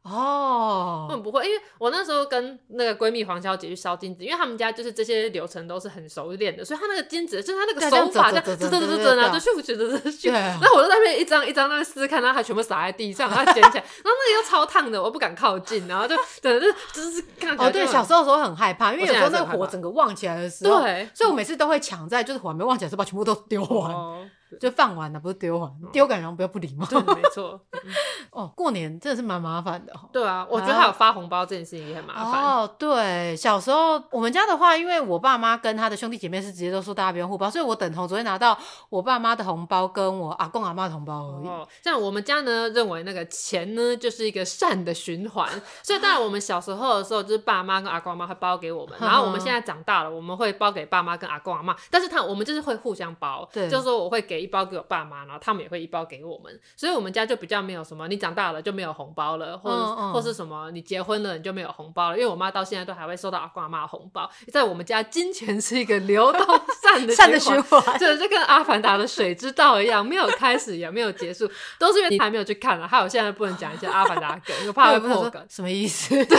[0.08, 17.54] 哦，根本不会，因为我那时候跟那个闺蜜黄小姐去烧金子，因为他们家就是这些流程都是很熟练的，所以她那个金子就是她那个手法，这样，这这这这，就咻咻的这咻，然后我就在那边一张一张那边撕看，然后还全部洒在地上，然后捡起来，然后那个又超烫的，我不敢靠近，然后就等着就是看。
[17.58, 24.30] 哦，对，小时候的时候很害怕，因为有时候那个火整个旺起来的时候，对，所以我每次都会抢在就是火还没旺起来的时候把全部都丢完。
[24.60, 26.86] 就放完了，不是丢完，丢感觉不要不礼貌。
[26.86, 27.60] 对，没错。
[28.30, 29.92] 哦，过年真的是蛮麻烦的。
[30.12, 32.42] 对啊，我觉得还有发红包这件事情也很麻烦。
[32.44, 38.56] 哦，对，小时候我们家的话，因为我爸妈跟他的兄弟姐妹是直接都说大家不用互包，所以我等同昨天拿到
[38.90, 41.48] 我爸妈的红包跟我阿公阿妈的红包而已。
[41.48, 45.48] 哦，像我们家呢，认为那个钱呢就是一个善的循环，
[45.82, 66.40] 所以当然我们小时候的时候，就是爸妈跟阿公阿妈会包给我们， 然后我们现在长大了，我们会包给爸妈跟阿公阿妈，但是他我们就是会互相包，对，就是说我会给一包给我爸妈，然后他们也会一包给我们，所以我们家就比较没有什么你长大了就没有红包了，或者、嗯嗯、或是什么你结婚了你就没有红包了，因为我妈到现在都还会收到阿公阿妈的红包，在我们家金钱是一个流动
[66.82, 76.14] 善的 善的循环，对，就跟阿凡达的水之道一样，没有开始也没有结束，都是因为你还没有去看了，还有现在不能讲一些阿凡达梗，我怕会破梗， 什么意思？
[76.26, 76.38] 对。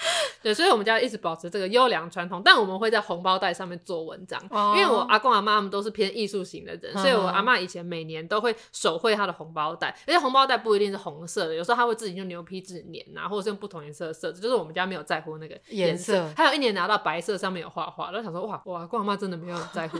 [0.42, 19.98] 对，所以我们家一直保持这个优良传统，但我们会在红包袋上面做文章，哦、因为我阿公阿妈他们都是偏艺术型的人，嗯、所以我阿妈以前每年都会手绘她的红包袋，而且红包袋不一定是红色的，有时候她会自己用牛皮纸粘啊，或者是用不同颜色的色纸，就是我们家没有在乎那个颜色，颜色还有一年拿到白色上面有画画，然后想说哇，我阿公阿妈真的没有在乎。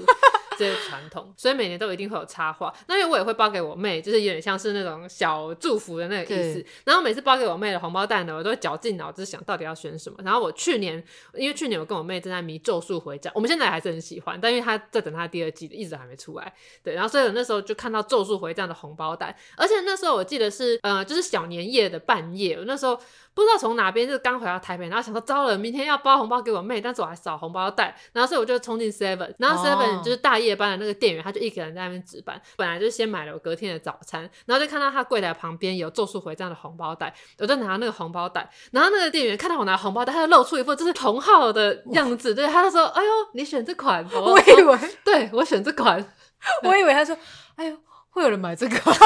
[0.61, 2.71] 这些传统，所以每年都一定会有插画。
[2.87, 6.63] 那因为我也会包给我妹，就是有点像是那种小祝福的那个意思。
[6.85, 10.19] 然后每次包给我妹的红包袋呢，我都会绞尽脑汁想到底要选什么。
[10.23, 16.53] 然后我去年，因为去年我跟我妹正在迷《咒术回战》，我们现在还是很喜欢，但因为她在等她第二季，一直还没出来。
[16.85, 23.01] 对，然后所以我那时候就看到《咒术回战》的红包袋，而且那时候我记得是呃，就是小年夜的半夜，我那时候。
[23.33, 46.13] 不知道从哪边，就是刚回到台北，然后想说糟了，明天要包红包给我妹，但是我还少红包袋，然后所以我就冲进 Seven，然后 Seven 就是大夜班的那个店员，他就一个人在那边值班，本来就先买了我隔天的早餐，然后就看到他柜台旁边有咒术回战的红包袋，我就拿那个红包袋，然后那个店员看到我拿红包袋，他就露出一副就是同号的样子，对，他就说：“哎呦，你选这款。”我以为，对我选这款，
[46.65, 47.17] 我以为他说
[47.57, 47.77] ：“哎呦，
[48.11, 48.75] 会有人买这个。
[48.83, 49.01] ”然后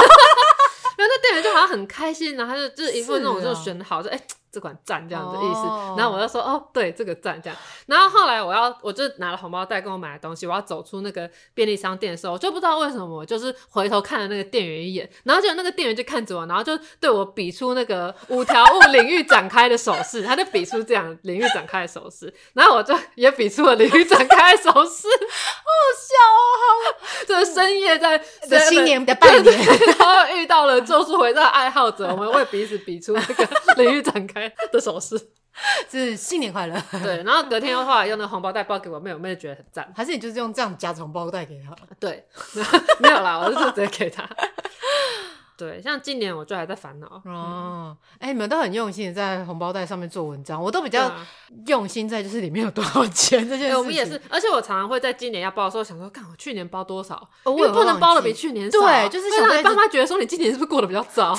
[0.96, 4.20] 那店员就好像很开心，然后他就就是一副那种就选好，说：“哎。”
[4.54, 5.98] 这款赞这样的意思，oh.
[5.98, 7.58] 然后我就说哦，对，这个赞这样。
[7.86, 28.16] 然后后来我要，我就拿了红包袋跟我买的东西，我要走出那个便利商店的时候，我就不知道为什么，我就是回头看了那个店员一眼，然后就那个店员就看着我，然后就对我比出那个五条悟领域展开的手势， 他就比出这样领域展开的手势，然后我就也比出了领域展开的手势，好笑哦， 就是深夜在
[28.48, 29.58] 的新年的拜年，
[29.98, 34.43] 然后遇到了咒术回战爱好者，我们为彼此比出那个领域展开。
[34.72, 35.18] 的手势，
[35.90, 36.80] 是新年快乐。
[37.02, 39.92] 对，然后隔天的话，用那个红包袋包给我妹，我妹就觉得很赞。
[39.96, 41.74] 还是你就是用这样夹红包袋给她？
[42.00, 42.26] 对，
[43.00, 44.28] 没有啦，我就是直接给她。
[45.56, 47.06] 对，像今年我就还在烦恼。
[47.24, 51.08] 哦，哎、嗯欸，你们都很用心在红包袋上面做文章，我都比较
[51.68, 53.68] 用心在就是里面有多少钱这件事情。
[53.68, 58.80] 欸、我们也是，而且我常常会在今年要包的时候想说，看我去年包多少，哦、我也不能包的比去年少。
[58.80, 61.38] 对，就是想让爸妈觉得说你今年是不是过得比较糟？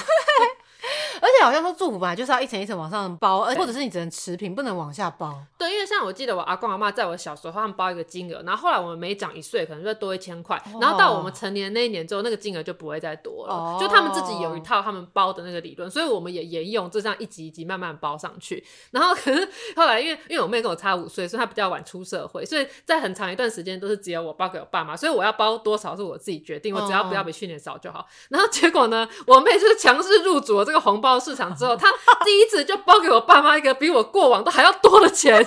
[1.25, 1.35] 对。
[1.35, 5.35] 而且好像说祝福本来就是要一层一层往上包，而或者是你只能持平，不能往下包。
[5.57, 13.53] 对，因为像我记得我阿公阿妈在我小时候，他们包一个金额，然后后来我们每长一岁，可能就会多一千块，然后到我们成年那一年之后，那个金额就不会再多了。
[13.53, 18.63] 哦、就他们自己有一套他们包的那个理论，所以我们也沿用，就这样一级一级慢慢包上去。
[18.91, 27.99] 然后可是后来因为因为我妹跟我差五岁，所以她比较晚出社会，所以在很长一段时间都是只有我包给我爸妈，所以我要包多少是我自己决定，我只要不要比去年少就好。
[27.99, 31.88] 哦、然后结果呢，我妹就是强势入主了这个红包到市场之后，他。
[32.25, 35.45] 第一次就包给我爸妈一个比我过往都还要多的钱，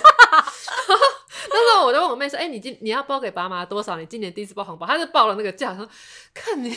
[1.49, 3.97] 那时候我就问我妹说：“哎、欸，你今你要包给爸妈多少？
[3.97, 5.87] 你今年第一次包红包？”她就报了那个价，说
[6.33, 6.75] ：“看你，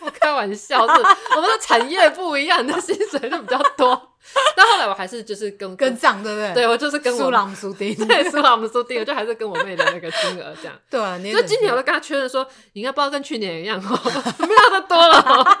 [0.00, 0.92] 我开玩笑，是
[1.36, 4.08] 我们的产业不一样，你的薪水就比较多。
[4.54, 6.54] ”但后来我还是就是跟跟账，对不对？
[6.54, 10.78] 对，我就是跟我苏朗苏丁，对，苏朗苏丁，我就还是跟我妹的那个金额这样。
[10.90, 13.98] 对啊，所以今年我都跟她确认说，你应该包跟去年一样哦，
[14.38, 15.58] 没有的多了哦。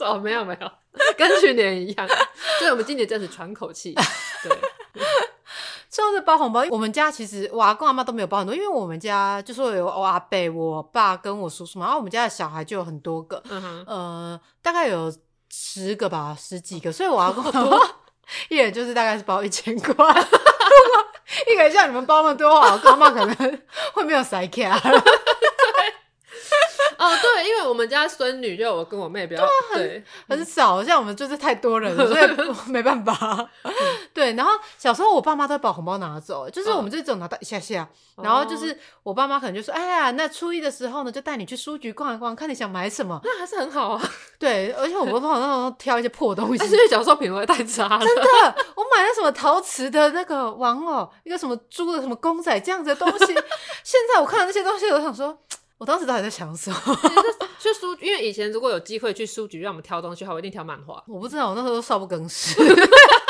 [0.00, 0.70] 哦，没有没有，
[1.16, 2.08] 跟去年一样。
[2.58, 3.94] 所以我们今年这样子喘口气。
[4.42, 4.52] 对，
[5.92, 15.12] 说是包红包，我们家其实我阿公阿妈都没有包很多，因为我们家就说有我阿伯、我爸跟我叔叔嘛，然后我们家的小孩就有很多个，嗯大概有。
[15.54, 17.78] 十个吧，十几个，所以我要跟我多，
[18.48, 19.92] 一人就是大概是包一千块。
[21.46, 23.60] 一个人像你们包那么多，我阿公阿妈可能
[23.92, 24.80] 会没有塞卡。
[26.98, 33.48] 哦，对，因为我们家孙女就我跟我妹比较对很少，像我们就是太多人了， 所以没办法。
[34.12, 37.88] 对，然后小时候我爸妈都会把红包拿走，就是我们就只有拿到一下下，
[38.22, 44.10] 然后就是我爸妈可能就说：“哎呀，那初一的时候呢，就带你去书局逛一逛，看你想买什么。”那还是很好啊。
[44.38, 48.04] 对，而且我们好像挑一些破东西，但 是因为小时候品味太差了。
[48.04, 48.22] 真的，
[48.76, 53.26] 我买了什么陶瓷的那个玩偶，一个什么猪的什么公仔这样子的东西，
[53.82, 55.36] 现在我看到那些东西，我想说。
[55.82, 56.76] 我当时到底在想什么？
[57.58, 61.02] 就书，因为以前如果有机会去书局让我们挑东西的话，我一定挑漫画。
[61.08, 62.54] 我不知道，我那时候都少不更事。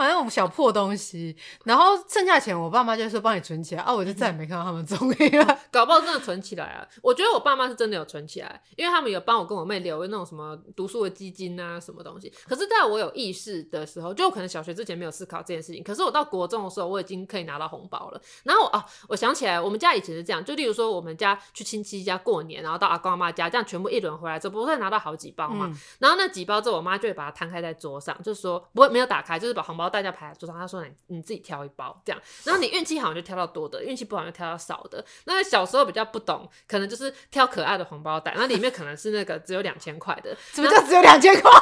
[0.00, 1.36] 反正我们小破东西，
[1.66, 5.58] 然后剩下钱，我爸妈就说帮你存起来啊，我就再也没看到他们踪影了。
[5.70, 6.88] 搞不好真的存起来啊！
[7.02, 12.32] 我觉得我爸妈是真的有存起来，因为他们有帮我跟我妹留那种什么读书的基金啊，什么东西。
[12.48, 15.84] 可是在我有意识的时候，就可能小学之前没有思考这件事情。
[15.84, 18.18] 可是我到国中的时候，我已经可以拿到红包了。
[18.44, 25.66] 然后啊，我想起来，我们家以前是这样，就例如说我们家去亲戚家过年，然后到阿公阿妈家，这样全部一轮回来之后，不会拿到好几包嘛？
[25.70, 30.66] 嗯、然后那几包之后，我妈就会把它摊开在桌上，就是说不会没有打开，就是把红包大家排在桌上。
[30.66, 35.04] 说你你自己挑一包这样，然后你运气好就挑到多的，运气不好就挑到少的。
[35.24, 40.36] 那小时候比较不懂，可能就是挑可爱的红包袋，那里面可能是那个只有两千块的。
[40.54, 41.50] 什么叫只有两千块？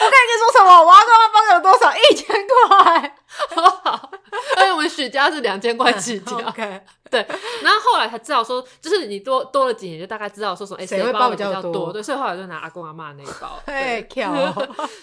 [0.00, 0.82] 跟你说什么？
[0.84, 1.92] 我要看他包有多少？
[1.96, 3.16] 一千块。
[3.54, 4.10] 好好，
[4.56, 6.38] 而且我们许家是两千块起跳。
[6.48, 6.82] OK。
[7.10, 7.26] 对，
[7.62, 11.90] 然后后来才知道说，就是你多多了几年，就大概知道说什么，哎，谁会包比较多？
[11.90, 13.58] 对，所以后来就拿阿公阿妈那一包。
[13.64, 14.30] 哎，跳，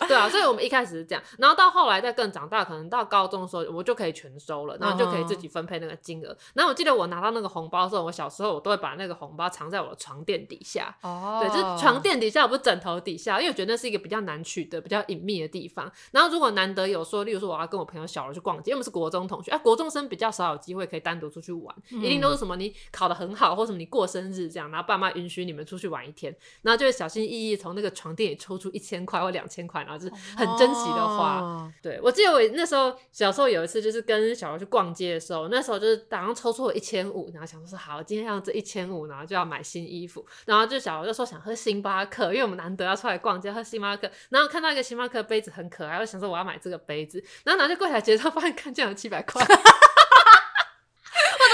[0.08, 6.38] 对啊，所以我们一开始是这样，然后到后来再更长大，可能到高中的时候，我就可以全收了，然后就可以自己分配那个金额。
[6.54, 10.96] 然后我记得我拿到那个红包的时候，我小时候我都会把那个红包藏在我的床垫底下。
[11.02, 15.92] 哦，对，就是床垫底下，不是枕头底下，因为我觉得那是一个比较难取得、比较隐秘的地方。
[16.12, 22.74] 然后如果难得有说，例如说我要跟我朋友小罗去逛街，因为我们是国中同学，啊，国中生比较少有机会可以单独出去玩，一定都是什么你。
[22.92, 31.40] 考得很好，或什么你过生日这样，然后爸妈允许你们出去玩一天，然后就会小心翼翼从那个床垫里抽出一千块或两千块，然后就是很珍惜的花。
[31.40, 49.44] 哦、对，我记得我那时候小时候有一次就是跟小孩去逛街的时候，那时候就是打算抽出了一千五，然后想说好，今天要这一千五，然后就要买新衣服，然后就小孩就说想喝星巴克，因为我们难得要出来逛街喝星巴克，然后看到一个星巴克杯子很可爱，我想说我要买这个杯子，然后拿去柜台结账，发现看见有七百块。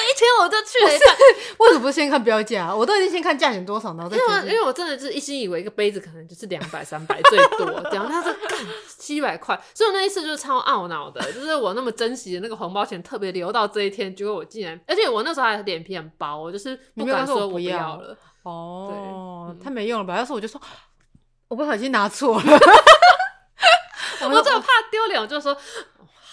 [0.02, 1.16] 一天我就去了一趟，
[1.60, 2.76] 为什么不先看标价？
[2.76, 4.54] 我都已经先看价钱多少，然后再因为。
[4.54, 8.08] 因为我真的是一心以为一个杯子可能就是两百、三百最多，这样。
[8.08, 8.60] 他说干
[8.98, 18.18] 七百块，所以我那一次就是超懊恼的，就是我那么珍惜的那个红包钱特别留到这一天，结果我竟然，而且我那时候还脸皮很薄，我就是不敢说我不要了。
[18.44, 20.18] 哦，太没用了吧？
[20.18, 20.60] 要是我就说
[21.48, 22.44] 我不小心拿错了，
[24.28, 25.56] 我这么怕丢脸，我就说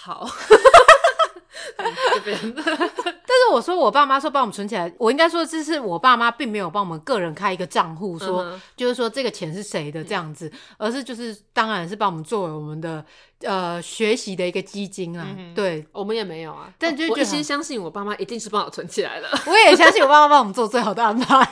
[0.09, 0.27] 好。
[2.15, 13.05] 这边，但是我说我爸妈说帮我们存起来，我应该说这是我爸妈并没有帮我们个人开一个账户，说、嗯、就是说这个钱是谁的这样子，嗯、而是就是当然是帮我们作为我们的
[13.43, 15.27] 呃学习的一个基金啊。
[15.37, 21.49] 嗯、对，我们也没有啊，但就我一心相信我爸妈一定是帮我存起来的，我也相信我爸妈帮我们做最好的安排。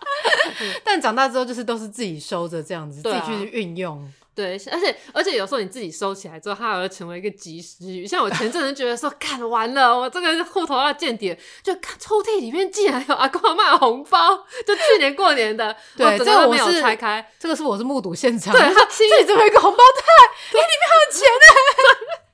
[0.84, 4.12] 但长大之后就是都是自己收着这样子，啊、自己去运用。
[4.36, 8.06] 对，而且而且有时候你自己收起来之后，它还会成为一个及时雨。
[8.06, 22.16] 像我前阵子觉得说， 干完了，我这个户头要见底，就看抽屉里面竟然有阿公阿嬷的红包，就去年过年的，对，这个没有拆开，这个是我是目睹现场，对，他自己这么一个红包袋，哎欸，里面还有钱呢。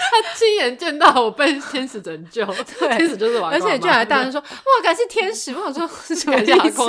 [0.00, 2.44] 他亲眼见到我被天使拯救，
[2.78, 6.82] 对天使就是我，而且居然还大声说：“哇，感谢天使！” 我想说是什么意思？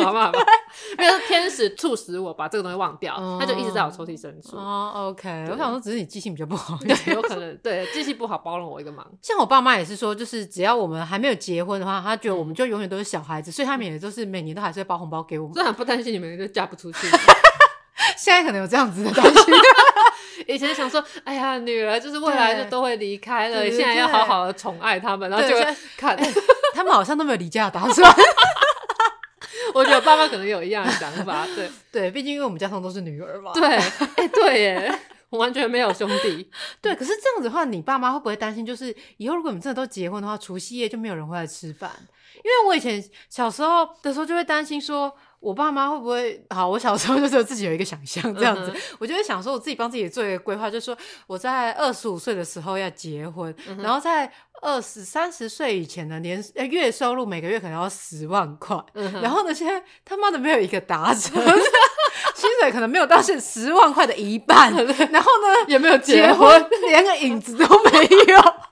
[0.97, 4.55] 因为天使促使我把这个东西忘掉，他就一直在我抽屉深处。
[4.55, 9.05] 哦，OK，我想说只是你记性比较不好，对，有可能对记性不好，包容我一个忙。
[9.21, 15.53] 像我爸妈也是说，就是只要我们还没有结婚的话，他觉得我们就永远都是小孩子，所以他们也就是每年都还是会包红包给我们。
[15.53, 17.07] 所以很不担心你们就嫁不出去。
[18.17, 19.53] 现在可能有这样子的担心。
[20.47, 25.55] 以前想说，哎呀，女儿就是未来就都会离开了，现在要好好的宠爱他们，然后就
[25.95, 26.17] 看
[26.73, 28.11] 他们好像都没有离家的打算。
[29.73, 33.51] 我觉得爸妈可能有一样的想法，对对，毕竟因为我们家通都是女儿嘛。
[33.53, 33.67] 对，
[34.15, 34.99] 哎，对耶，
[35.29, 36.49] 我完全没有兄弟。
[36.81, 38.65] 对，可是这样子的话，你爸妈会不会担心？
[38.65, 41.91] 就是以后如果你们真的都结婚的话，除夕夜就没有人会来吃饭？
[42.37, 45.13] 因为我以前小时候的时候就会担心说。
[45.41, 46.69] 我爸妈会不会好？
[46.69, 61.33] 我小时候就是自己有一个想象这样子，嗯、我就会想说，我自己帮自己做一个规划，就是说我在二十五岁的时候要结婚，嗯、然后在二十三十岁以前的年月收入每个月可能要十万块，嗯、然后呢，现在他妈的没有一个达成，
[62.35, 68.70] 薪水可能没有到是十万块的一半，然后呢也没有结婚，连个影子都没有。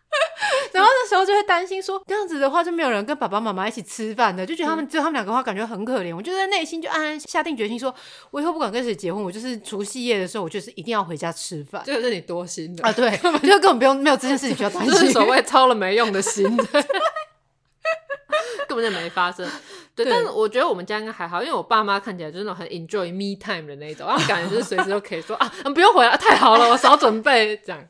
[0.73, 6.15] 然后那时候就会担心说，这样子的话就没有人跟爸爸妈妈一起吃饭的，就觉得他们只有他们两个话，感觉很可怜。
[6.15, 7.93] 我就在内心就暗暗下定决心说，
[8.31, 11.81] 我以后不管跟谁结婚，我就是除夕夜的时候，我就是一定要回家吃饭。
[11.85, 13.09] 这个是你多心的啊，对，
[13.41, 16.45] 就根本不用没有这件事情需要担心， 所谓操了没用的心，
[18.67, 19.47] 根本就没发生。
[19.95, 27.83] 对，对但是我觉得我们家应该还好，因为我爸妈看起来就是那种很 enjoy me time 的那种，然后感觉就是随时都可以说啊，不用回来，太好了，我少准备这样。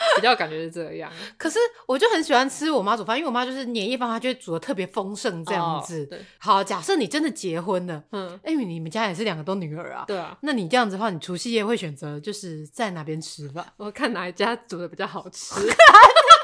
[0.16, 1.10] 比较感觉是这样。
[1.36, 6.06] 可是我就很喜欢吃我妈煮饭，因为我妈就是年夜饭，她就会煮的特别丰盛这样子。
[6.06, 13.64] 对，好，假设你真的结婚了，嗯，因为你们家也是两个都女儿啊，对啊，那你这样子的话，你除夕夜会选择就是在哪边吃饭？
[13.76, 15.54] 我看哪一家煮的比较好吃。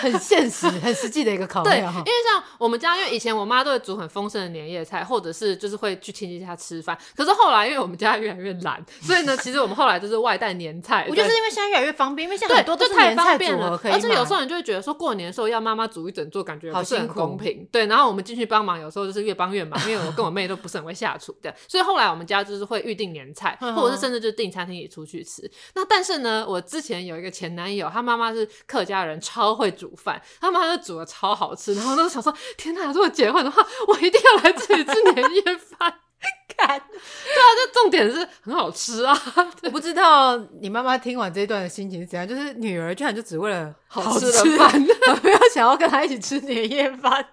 [0.00, 1.70] 很现实、很实际的一个考虑。
[1.70, 6.96] 对，因为像我们家，因为以前我妈都会煮很丰盛的年夜菜，或者是就是会去亲戚家吃饭。
[7.16, 11.06] 可是后来，因为我们家越来越懒，所以呢，其实我们后来就是外带年菜。
[11.08, 13.92] 我就是因为现在越来越方便，因为现在很多都是年菜组合可以。
[13.92, 17.66] 而且有时候你就会觉得说，过年的时候要妈妈煮一整桌，感觉不是很公平。
[17.72, 21.54] 对，然后我们进去帮忙，有时候就是越帮越忙，因为我跟我妹都不是很会下厨的。
[21.66, 25.50] 所以后来我们家就是会预定年菜，或者是甚至就订餐厅里出去吃。
[25.74, 30.68] 那但是呢，我之前有一个前男友，他妈妈是客家人，超会煮煮饭，他妈。
[30.68, 32.92] 他煮的超好吃，然后都想说：天哪！
[32.92, 36.00] 如果结婚的话，我一定要来这里吃年夜饭。
[36.56, 39.16] 看，对啊，这重点是很好吃啊！
[39.62, 44.84] 我不知道你妈妈听完这一段的心情是怎样，就是女儿居然就只为了好吃的饭，
[45.20, 47.24] 不要 想要跟她一起吃年夜饭。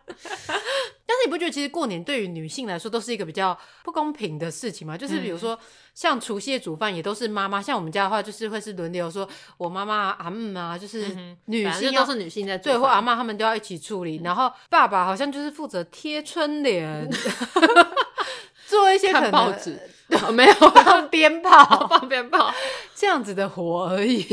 [1.07, 4.97] 但是你不觉得其实过年对于女性来说都是一个比较不公平的事情吗？
[4.97, 5.57] 就是比如说
[5.93, 9.27] 像除夕夜煮饭也都是妈妈，像我们家的话就是会是轮流说，
[9.57, 11.15] 我妈妈阿姆啊，就是
[11.45, 17.07] 女性都是女性在做，对，或阿妈他们都要一起处理，然后爸爸好像就是负责贴春联，
[18.76, 19.80] 做一些看报纸。
[20.34, 20.53] 没有
[20.86, 22.53] 放鞭炮，放鞭炮
[22.95, 24.25] 这样子的活而已。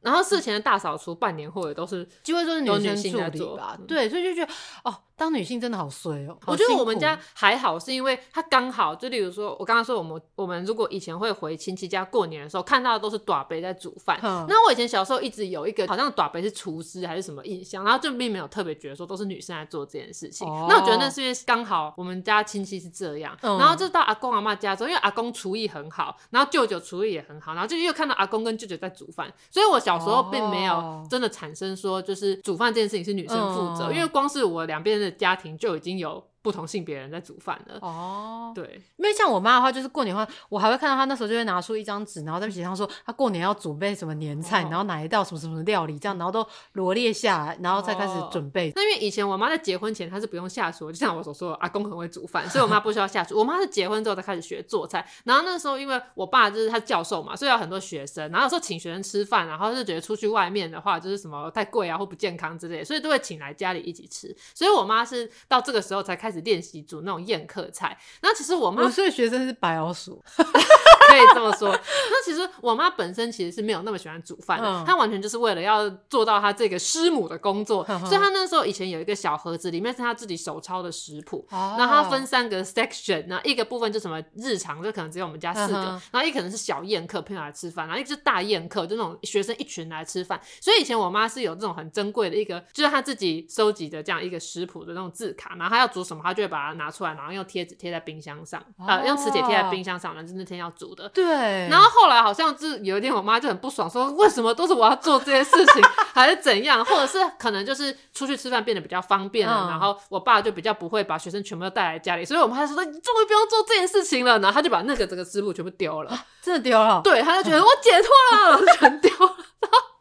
[0.00, 3.76] 然后事前的大扫除、半年货也都是，几乎都是女性在做吧？
[3.88, 4.52] 对，所以就觉得
[4.84, 6.36] 哦，当女性真的好衰哦。
[6.46, 14.18] 我觉得我们家还好，是因为他刚好就例如说，我刚刚说我们我们如果以前会回亲戚家过年的时候，看到的都是短杯在煮饭。
[14.22, 20.46] 那我以前小时候一直有一个好像短杯是厨师还是什么印象，然后就并没有特别觉得说都是女生在做这件事情。
[20.68, 36.22] 那我觉得那是因为刚好我们家亲戚是这样，然后就到阿公阿妈家之后，因为阿公厨艺很好，然后舅舅厨艺也很好，然后就又看到阿公跟舅舅在煮饭，所以我小时候并没有真的产生说就是煮饭这件事情是女生负责，因为光是我两边的家庭就已经有。
[36.44, 48.70] 不同性别人在煮饭的哦，对，因为像我妈的话，就是过年的话，我还会看到她那时候就会拿出一张纸，然后在写上说她过年要准备什么年菜，然后哪一道什么什么料理，这样，然后都罗列下来，然后再开始准备。
[48.76, 53.38] 那因为以前我妈在结婚前她是不用下厨，就像我所说的，阿公很会煮饭，所以我妈不需要下厨。
[53.38, 64.36] 我妈是结婚之后才开始学做菜，然后那时候因为我爸就是他教授嘛，所以有很多学生，然后有时候请学生吃饭，然后就觉得出去外面的话就是什么太贵啊或不健康之类，所以都会请来家里一起吃。
[64.54, 67.24] 所以我妈是到这个时候才开始练习煮那种。
[67.24, 71.70] 宴客菜，那其实我妈，所以学生是白老鼠， 可以这么说。
[71.70, 90.38] 那其实我妈本身其实是没有那么喜欢煮饭的，嗯、她完全就是为了要做到她这个师母的工作，嗯、所以她那时候以前有一个小盒子，里面是她自己手抄的食谱，哦、然后她分三个 section，然后一个部分就什么日常，就可能只有我们家四个，嗯、然后一可能是小宴客，朋友来吃饭，然后一个是大宴客，就那种学生一群来吃饭。
[90.60, 97.14] 所以以前我妈是有这种很珍贵的一个，就是她自己收集的这样一个食谱的那种字卡，然后她要煮什么，她就会把它拿出来。
[97.14, 101.08] 然后用贴纸贴在冰箱上，呃，用磁铁贴在冰箱上，然后就那天要煮的。
[101.10, 101.68] 对。
[101.68, 106.84] 然后后来好像是有一天，我妈就很不爽，说为什么都是我要做这些事情， 还是怎样？
[106.84, 117.00] 或者是可能就是出去吃饭变得比较方便了，然后我爸就比较不会把学生全部都带来家里，所以我妈就说你终于不用做这件事情了，然后他就把那个这个食谱全部丢了，真的丢了。
[117.02, 119.34] 对，他就觉得我解脱了，全丢了。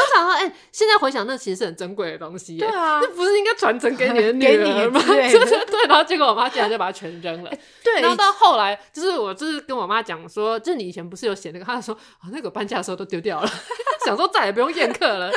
[0.00, 5.00] 我想说，哎、欸，现在回想，那其实是很珍贵的东西，对啊，那不是应该传承给你的女儿吗？
[5.06, 7.50] 对然后结果我妈竟然就把它全扔了。
[7.50, 13.48] 欸、对，然后到后来，就是我就是跟我妈讲说，就是你以前不是有写那个，她就说啊，那个搬家的时候都丢掉了，
[14.04, 15.32] 想说再也不用宴客了。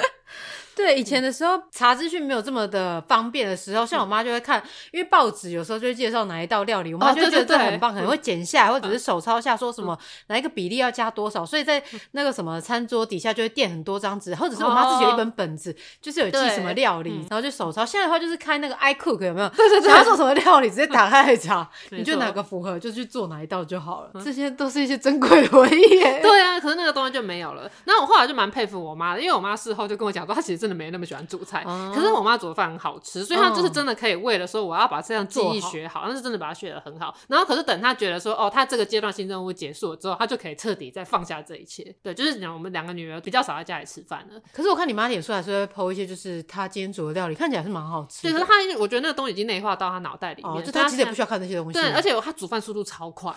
[0.75, 4.61] 对，以前的时候查资讯没有这么的方便的时候，像我妈就会看，
[4.91, 9.97] 因为报纸有时候就会介绍哪一道料理，我妈就觉得这很棒，可能会剪下来，或者是手抄下说什么
[10.27, 17.85] 哪一个比例要加多少，所以在那个什么餐桌底下就会垫很多张纸，或者是我妈自己有一本本子，就是有记什么料理，然后就手抄。
[17.85, 19.49] 现在的话就是开那个 iCook 有没有？
[19.49, 24.21] 对对对，想要做什么料理直接打开来查， 你就哪个符合就去做哪一道就好了。
[24.23, 25.99] 这些都是一些珍贵的回忆。
[26.21, 27.69] 对啊，可是那个东西就没有了。
[27.85, 31.61] 那我后来就蛮佩服我妈的，因为我妈事后就跟我讲说，她其实真的没那么喜欢煮菜，
[31.93, 37.13] 可是我妈煮的饭很好吃，所以她就是真的可以为了说我要把这样技艺学好，那是真的把它学得很好。
[37.27, 41.93] 然后可是等她觉得说哦，她这个阶段性任务结束了之后，她就可以彻底再放下这一切。
[42.01, 44.39] 对，就是讲我们两个女儿比较少在家里吃饭了。
[44.53, 48.21] 可是我看你妈脸书还是会 po 一些，就是她今天煮的料理，看起来是蛮好吃。
[48.21, 51.73] 对，可是她，我觉得那个东西已经内化到她脑袋里面，就她其实也不需要看那些东西。
[51.73, 53.35] 对，而且她煮饭速度超快。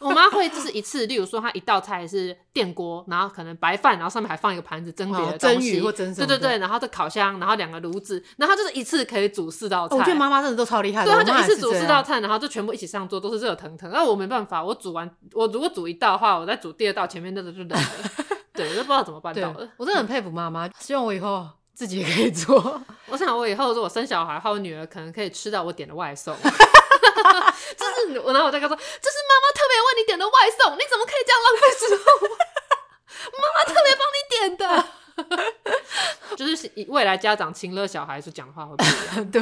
[0.00, 9.96] 我妈会就是一次，例如说她一道菜是电锅，然后可能白饭，然后上面还放一个盘子蒸别的东西，或蒸对对对，然后这烤箱，然后两个炉子，然后她就是一次可以煮四道菜。
[9.96, 13.90] 我觉得妈妈真的都超厉害，对，她就一次煮四道菜，然后就全部一起上桌，都是热腾腾。
[13.90, 17.88] 那我没办法，我煮完我如果煮一道的话，我再煮第二道，前面那个就冷了。
[18.52, 19.68] 对，我都不知道怎么办到的。
[19.76, 22.80] 我真的很佩服妈妈，希望我以后自己也可以做。
[23.10, 26.34] 我想我以后如果生小孩，还有女儿，可能可以吃到我点的外送。
[27.76, 32.28] 就是我，然后我在跟他说，这是妈妈特别为你点的外送，你怎么可以这样浪费食物？
[33.40, 34.84] 妈妈特别帮你点的。
[36.36, 39.24] 就是未来家长亲热小孩，是讲话会不一样。
[39.30, 39.40] 对，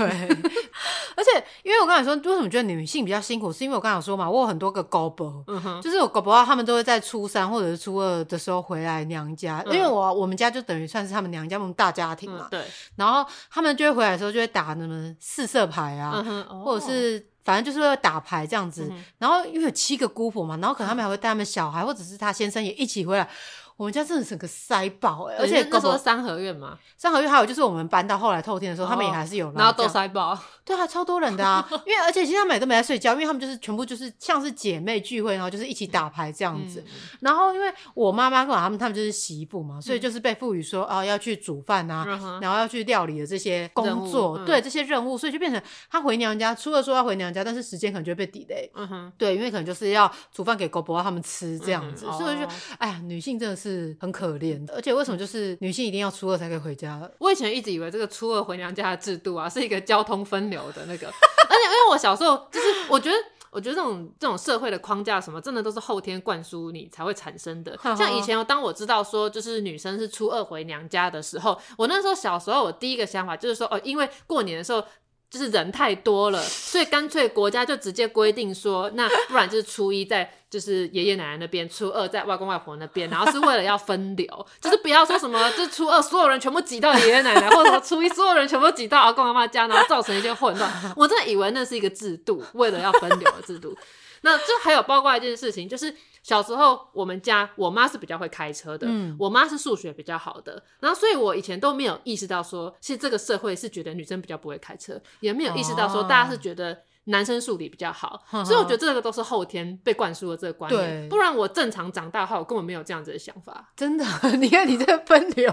[1.16, 12.64] 而且因为我刚才说，为什么觉得女性比较辛苦，是因为我刚才说嘛，我有很多个姑婆，嗯哼，就是我姑婆他们都会在初三或者是初二的时候回来娘家，嗯、因为我我们家就等于算是他们娘家那种大家庭嘛，嗯、对。
[12.96, 16.22] 然后他们就会回来的时候就会打那么四色牌啊，
[16.62, 18.88] 或者是反正就是为了打牌这样子。
[18.90, 23.28] 嗯、然后因为有七个姑婆嘛，然后可能他们还会带他们小孩或者是他先生也一起回来。
[23.76, 36.80] 我们家真的整个塞爆哎、欸，而且那时候三合院嘛，三合院还有就是我们搬到后来透天的时候，哦、他们也还是有，然后都塞爆， 对啊，超多人的啊， 因为而且其实他们也都没在睡觉，因为他们就是全部就是像是姐妹聚会，然后就是一起打牌这样子。
[36.86, 45.60] 嗯、然后因为我妈妈跟我他们他们就是媳妇嘛，所以就是被赋予说啊要去煮饭啊，嗯、然后要去料理的这些工作，嗯、对这些任务，所以就变成
[45.90, 48.70] 她回娘家，除了说要回娘家，但是时间可能就会被 delay。
[48.74, 52.46] 嗯哼，对，因为可能就是要煮饭给狗婆他们吃这样子，嗯、所以就
[52.78, 53.61] 哎呀，女性真的是
[54.00, 54.74] 很可怜的。
[54.74, 57.10] 而且为什么就是女性一定要初二才可以回家？
[57.18, 61.06] 我以前一直以为这个初二回娘家的制度啊，是一个交通分流的那个。
[61.48, 63.16] 而且因为我小时候就是，我觉得，
[63.50, 67.78] 我觉得这种这种社会的框架什么，真的都是后天灌输你才会产生的。
[67.96, 74.82] 像以前，当我知道说就是女生是初二回娘家的时候，我那时候小时候，我第一个想法就是说，哦，因为过年的时候。
[75.32, 90.70] 就是人太多了，所以干脆国家就直接规定说，那不然就是初一在就是爷爷奶奶那边，初二在外公外婆那边，然后是为了要分流，就是不要说什么，就是初二所有人全部挤到爷爷奶奶，或者说初一所有人全部挤到阿公阿妈家，然后造成一些混乱。
[90.94, 93.74] 我真的以为那是一个制度，为了要分流的制度。
[94.20, 95.96] 那就还有包括一件事情，就是。
[96.22, 106.82] 小时候，我们家我妈是比较会开车的，嗯，我妈是数学比较好的，然后所以我以前都没有意识到说，其实这个社会是觉得女生比较不会开车，也没有意识到说大家是觉得。
[107.06, 111.02] 男生数理比较好，呵呵，所以我觉得这个都是后天被灌输的这个观念。
[111.02, 113.72] 对不然我正常长大的话，我根本没有这样子的想法。
[113.76, 114.04] 真的，
[114.38, 115.50] 你看你这个分流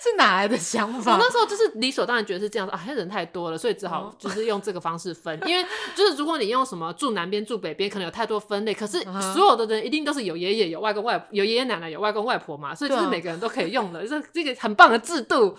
[0.00, 1.14] 是哪来的想法？
[1.14, 5.36] 我那时候就是理所当然觉得是这样子啊，人太多了，所以只好就是 用这个方式分。
[5.42, 5.66] 哦、因为
[5.96, 8.72] 就是如果你用什么住南边住北边，可能有太多分类。
[8.72, 15.56] 可是所有的人一定都是有爷爷有外公外有爷爷奶奶有外公外婆嘛，所以就是每个人都可以用的，这、啊、这个很棒的制度。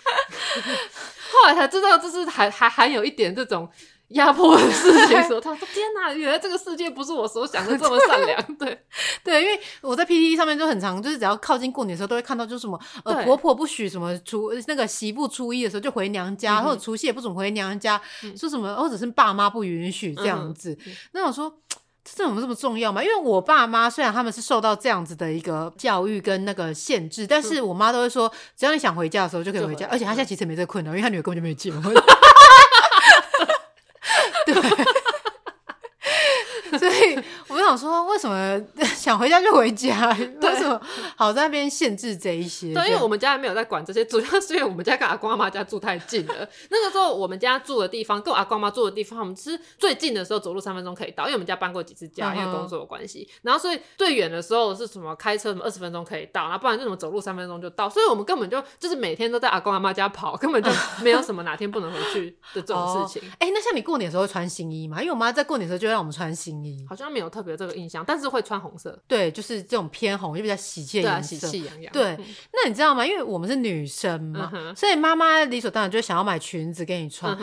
[1.30, 3.68] 后来才知道，就是还还还有一点这种。
[4.08, 8.40] 压迫的事情时候， 他说：“天哪，原来这个世界不是我所想的这么善良。
[8.56, 8.84] ”对
[9.24, 20.76] 对，因为我在 PTT 上面就很常，就是只要靠近过年的时候，都会看到，就是什么呃婆婆不许什么初那个媳妇初一的时候就回娘家，嗯、或者除夕也不准回娘家，嗯、说什么或者是爸妈不允许这样子。
[20.86, 21.52] 嗯、那我说
[22.04, 23.02] 这怎么这么重要吗？
[23.02, 31.92] 因为我爸妈虽然他们是受到这样子的一个教育跟那个限制，但是我妈都会说，只要你想回家的时候就可以回家，回而且她现在其实没这个困扰，因为她女儿根本就没有结婚。
[34.46, 34.95] 对，所以我
[37.66, 38.60] 想说，为什么
[38.94, 40.08] 想回家就回家？
[40.42, 40.80] 为什么
[41.16, 42.72] 好在那边限制这一些？
[42.72, 46.34] 对，因为我们家还没有在管这些，主要是因为我们家跟阿公阿妈家住太近了。
[46.70, 53.28] 那个时候我们家住的地方跟我阿公阿妈住的地方，我们是最近的时候走路三分钟可以到，因为我们家搬过几次家，因为工作的关系。
[53.42, 57.88] 然后所以最远的时候是什么开车什么二十分钟可以到，然后不然就什么走路三分钟就到。
[57.88, 60.70] 所以我们根本就就是每天都在阿公阿妈家跑，根本就
[61.02, 63.28] 没有什么哪天不能回去的这种事情。
[63.38, 65.00] 哎、哦欸，那像你过年的时候会穿新衣吗？
[65.00, 68.98] 因为我妈在过年的时候就会让我们穿新衣，好像没有特别这个印象，但是会穿红色。
[69.06, 71.92] 对，就是这种偏红，就比较喜气的颜色，喜气洋洋。
[71.92, 73.06] 对，嗯、那你知道吗？
[73.06, 77.36] 因为我们是女生嘛，嗯、所以妈妈理所当然就想要买裙子给你穿。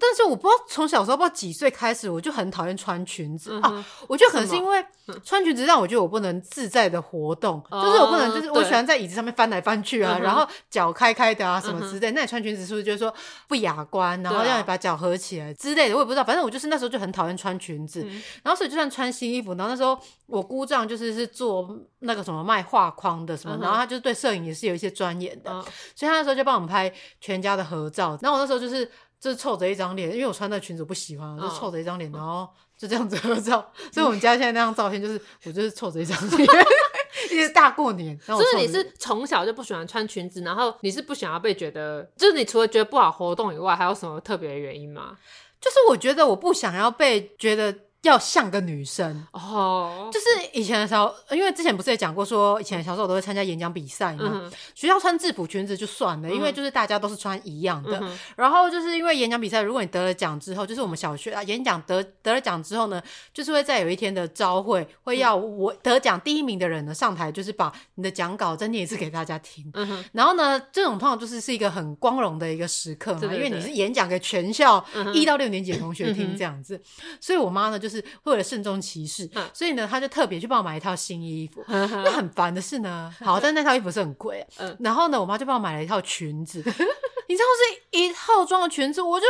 [0.00, 3.86] 但是我不知道从小时候不知道几岁开始，我就很讨厌穿裙子、嗯、啊。
[4.08, 4.82] 我觉得可能是因为
[5.22, 12.10] 穿裙子让我觉得我不能自在的活动，嗯、就是我不能，就是我喜欢在椅子上面翻来翻去啊，嗯、然后脚开开的啊什么之类。
[12.10, 13.14] 嗯、那你穿裙子是不是就是说
[13.46, 14.20] 不雅观？
[14.22, 16.24] 然后让你把脚合起来之类的，我也不知道。
[16.24, 25.62] 反正我就是那时候就很讨厌穿裙子，嗯、然后所以就算穿新衣服，然后那时候我姑丈就是是做那个什么卖画框的什么，嗯、然后他就是对摄影也是有一些钻研的，嗯、
[25.94, 28.18] 所以他那时候就帮我们拍全家的合照。
[28.22, 28.90] 然后我那时候就是
[29.20, 33.70] 就是臭着一张脸，因为我穿那裙子我不喜欢，我就臭着一张脸，然后就这样子合照。
[33.78, 36.48] 嗯、所以我们家现在那张照片就是我就是臭着一张脸，
[37.30, 38.18] 因为大过年。
[38.26, 45.18] 就是你是从小就不喜欢穿裙子，然后你是不想要被觉得，就是你除了觉得不好活动以外，还有什么特别的原因吗？
[45.60, 54.30] 就是我觉得我不想要被觉得要像个女生哦，就是以前的时候，因为之前不是也讲过，说以前小时候我都会参加演讲比赛嘛。
[54.32, 57.98] 嗯、学校穿制服裙子就算了，嗯、因为就是大家都是穿一样的。
[58.00, 63.02] 嗯、然后就是因为演讲比赛，如果你得了奖之后，就是我们小学啊演讲得得了奖之后呢，
[63.34, 69.70] 就是会在有一天的招会，会要我得奖第一名的人呢上台，就是把你的讲稿再念一次给大家听。
[69.74, 74.82] 嗯、然后呢，这种通常就是是一个很光荣的一个时刻嘛，对对对，因为你是演讲给全校
[75.12, 77.89] 一到六年级的同学听这样子，嗯、所以我妈呢就。
[77.90, 81.62] 是为了慎重其事，嗯、所以呢，他就特别去帮我买一套新衣服。
[81.66, 84.46] 嗯、那很烦的是呢，好，但那套衣服是很贵。
[84.58, 86.58] 嗯、然后呢，我妈就帮我买了一套裙子。
[87.28, 89.26] 你知道是一套装的裙子，我就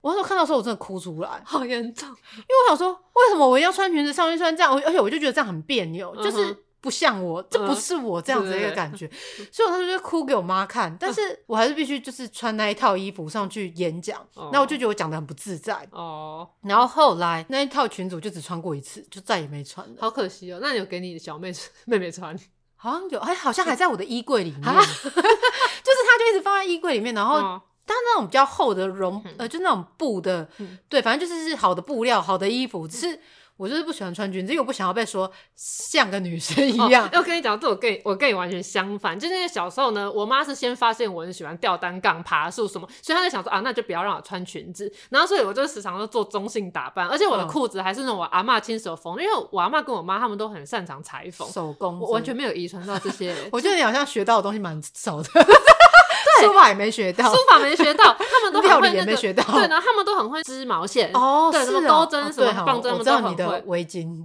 [0.00, 2.08] 我那时候看到的时候，我真的哭出来，好严重。
[2.08, 4.74] 因为我想说，为什么我一定要穿裙子上去穿这样？
[4.84, 6.56] 而且我就觉得这样很别扭，就是。
[6.80, 9.06] 不像我，这不是我这样子的一个感觉，
[9.38, 16.48] 嗯、所以我当时就哭给我妈看，但是我还是必须就是穿那一套衣服上去演讲，那、哦、我就觉得我讲得很不自在哦。
[16.62, 20.58] 然后后来那一套裙子我就只穿过一次，就再也没穿了，好可惜哦。
[20.62, 21.52] 那你有给你的小妹
[21.84, 22.34] 妹妹穿？
[22.76, 33.20] 好像有，哎，好像还在我的衣柜里面，啊、 就是它就一直放在衣柜里面，然后但那种比较厚的绒，呃，就那种布的，嗯、对，反正就是是好的布料，好的衣服，只是。
[33.60, 37.06] 我就是不喜欢穿裙子，因为我不想要被说像个女生一样。
[37.12, 39.20] 要、哦、跟你讲，这我跟你我跟你完全相反。
[39.20, 44.90] 就是因为小时候呢，我妈是先发现我很喜欢吊单杠、爬树什么，所以她就想说啊，那就不要让我穿裙子。
[45.10, 53.36] 然后所以我就时常都做中性打扮，而且我的裤子还是那种我阿嬷亲手缝，因为我阿嬷跟我妈他们都很擅长裁缝手工，我完全没有遗传到这些。
[53.52, 55.28] 我觉得你好像学到的东西蛮少的。
[56.42, 64.24] 书法也没学到，书法没学到，他们都很会那 没学到，对，然后他们都很会织毛线，哦，对，什么钩针，什么棒针，我知道你的围巾。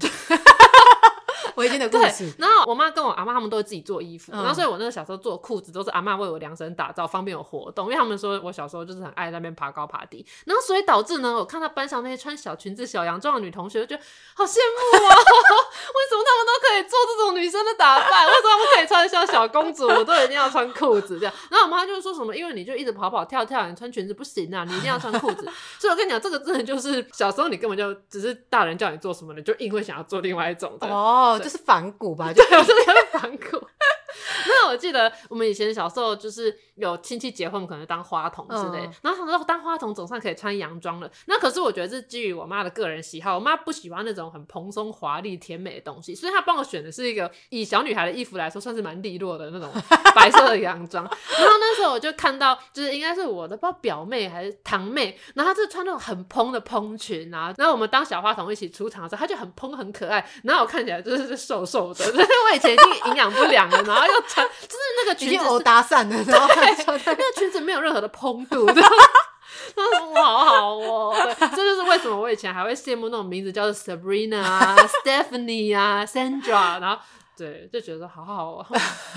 [1.56, 2.34] 围巾的故事。
[2.38, 7.86] 然后我妈跟我阿妈他们都会自己做衣服，嗯、然后所以我那个小时候做裤子都是阿妈为我量身打造，方便我活动。
[7.86, 14.03] 因为他们说我小时候就是很爱在那边爬高爬低，然后所以导致呢，我看到班上那些穿小裙子、小洋装的女同学，就觉得
[14.36, 15.10] 好羡慕啊！
[15.16, 18.26] 为什么他们都可以做这种女生的打扮？
[18.28, 19.88] 为什么他们可以穿像小公主？
[19.88, 21.34] 我都一定要穿裤子这样。
[21.49, 25.47] 然后我妈就说什么，因为你就一直跑跑跳跳，你穿裙子不行啊，你一定要穿裤子。
[25.80, 31.39] 所以我跟你讲，这个真的就是小时候你根本就只是大人叫你做什么，你就硬会想要做另外一种的哦。
[31.45, 32.73] 就是反骨吧，就对，就是
[33.11, 33.63] 反骨。
[34.49, 41.09] 那我记得我们以前小时候就是有亲戚结婚，可能当花童之类，嗯、然后他们说当花童总算可以穿洋装了。
[41.26, 49.71] 那可是我觉得这是基于我妈的个人喜好，我妈不喜欢那种很蓬松华丽、甜美的东西，所以她帮我选的是一个以小女孩的衣服来说，算是蛮利落的那种
[50.15, 51.03] 白色的洋装。
[51.03, 57.53] 然后那时候我就看到，就是应该是我的不知道表妹还是堂妹，然后她就穿那种很蓬的蓬裙啊。
[57.57, 64.05] 然后我们当小花童一起出场的时候，她就很蓬很可爱，然后我看起来就是瘦瘦的，因 为我以前已经营养不良了，然后。
[64.05, 66.64] 又穿，就是那个裙子是搭讪的，然后对，
[67.05, 76.97] 那个裙子没有任何的蓬度， 然后我好好哦，对，这就是为什么我以前还会羡慕那种名字叫做 Sabrina 啊、 Stephanie 啊、Sandra，然后
[77.38, 78.66] 对，就觉得好好哦，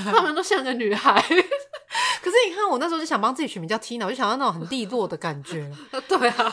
[0.04, 1.20] 他们都像个女孩。
[2.20, 5.70] 可是你看，我那时候就想帮自己取名叫 Tina，我就想要那种很利落的感觉。
[6.08, 6.52] 对啊。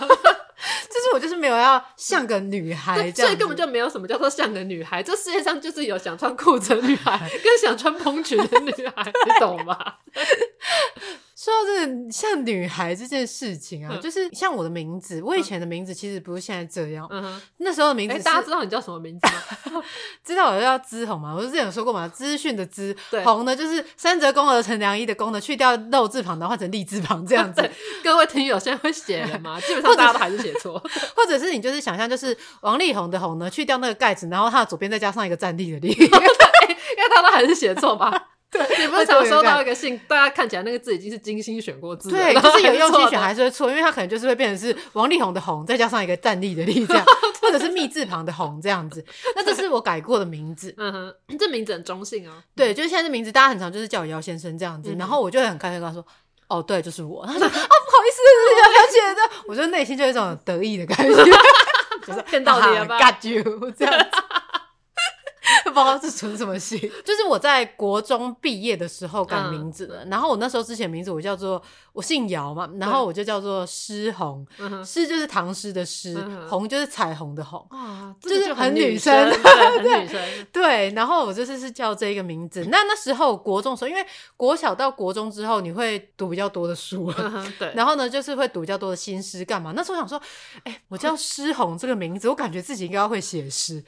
[0.89, 5.03] 就是我就是没有要像个女孩这样，所以根本就没有什么叫做像个女孩。
[5.03, 9.95] 这世界上就是有想穿裤子的女孩，跟想穿蓬裙的女孩，你懂吗？
[11.35, 17.05] 说到这个像女孩这件事情啊，嗯、就是像我的名字，我以前的名字其实不是现在这样。
[17.11, 19.27] 嗯哼，那时候的名字、欸，大家知道你叫什么名字
[19.73, 19.83] 吗？
[20.23, 21.35] 知道我叫资红吗？
[21.35, 27.69] 我之前有说过嘛，资讯的资， 对红呢就是三折功而成良医的功呢，去掉肉字旁的换成立字旁这样子。
[28.01, 29.59] 各位听友现在会写了吗？
[29.67, 30.79] 基本上大家都还是写错，
[31.17, 38.29] 或者是你就是想象就是王力宏的宏呢，去掉那个盖子，然后它的左边再加上一个站立的立，因为他都还是写错吧。
[38.51, 47.03] 对，你不是常收到一个信，大家看起来那个字已经是精心选过字，对，可是有用心选还是会错，因为他可能就是会变成是王力宏的宏，再加上一个站立的立这样，
[47.41, 49.03] 或者是密字旁的宏这样子。
[49.35, 52.33] 那这是我改过的名字，嗯哼，这名字很中性哦。
[52.55, 56.05] 对，就是现在这名字，大家很常就是叫我姚先生这样子，然后我就会很开心跟他说，
[56.47, 57.25] 哦，对，就是我。
[57.27, 58.21] 他说啊， 不好意思，
[58.61, 61.13] 姚小姐的，我觉得内心就有一种得意的感觉，
[62.07, 64.05] 就是骗到你了吧，got you 这样子。
[65.65, 70.05] 不知道是存什么心， 就是我在国中毕业的时候改名字了。
[70.05, 71.61] 然后我那时候之前名字我叫做
[71.93, 74.45] 我姓姚嘛，然后我就叫做诗红，
[74.83, 76.17] 诗就是唐诗的诗，
[76.49, 77.65] 红就是彩虹的红，
[78.21, 80.21] 就是很女生， 很女生。
[80.51, 82.65] 对，然后我就是是叫这个名字。
[82.71, 87.11] 那那时候国中的时候，因为国小到国中之后你会读比较多的书，
[87.59, 89.73] 对，然后呢就是会读比较多的新诗干嘛？
[89.75, 90.21] 那时候我想说，
[90.63, 93.83] 哎，我叫诗红这个名字，我感觉自己应该要会写诗，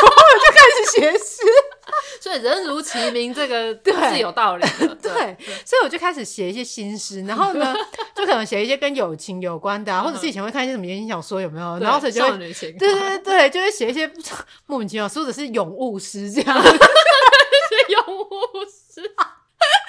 [0.00, 1.10] 就开始写。
[1.18, 1.42] 诗，
[2.20, 4.94] 所以人如其名，这个对是有道理的。
[5.00, 7.74] 对，对所以我就开始写一些新诗，然后呢，
[8.14, 11.78] 就可能写一些跟友情有关的啊，或者是以前会看一些什么言情小说，有没有？
[11.78, 14.10] 然后就会对对对对，就会写一些
[14.66, 18.30] 莫名其妙，或者是咏物诗这样，写咏物
[18.66, 19.02] 诗。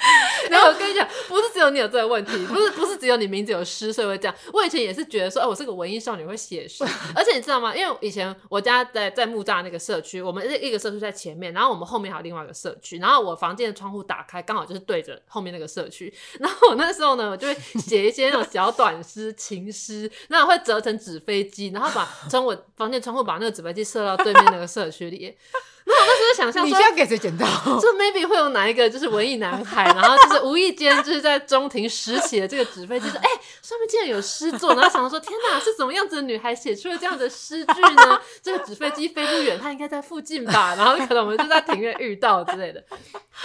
[0.50, 4.34] 然后我跟你讲，不是只有你有这个问题，不 是不是只有你名字有诗，所以会这样。
[4.52, 6.84] 我以前也是觉得说，哎，我是个文艺少女，会写诗。
[7.14, 7.74] 而且你知道吗？
[7.74, 16.12] 因为以前我家在在木栅那个社区，我们一个社区在前面，然后我们后面还有另外一个社区，然后我房间的窗户打开，刚好就是对着后面那个社区。
[16.40, 25.36] 然后我那时候呢，我就会写一些那种小短诗、情诗，然后会折成纸飞机，然后把从我房间窗户把那个纸飞机射到对面那个社区里。
[25.84, 27.46] 然后我那时候想象说，你需要给谁捡到？
[27.80, 38.20] 就 maybe 会有哪一个就是文艺男孩，然后就是无意间就是在中庭拾起了这个纸飞机，说：“哎、欸，上面竟然有诗作。”然后想到说：“天哪，是怎么样子的女孩写出了这样的诗句呢？
[38.42, 40.74] 这个纸飞机飞不远，它应该在附近吧？
[40.76, 42.82] 然后可能我们就在庭院遇到之类的。”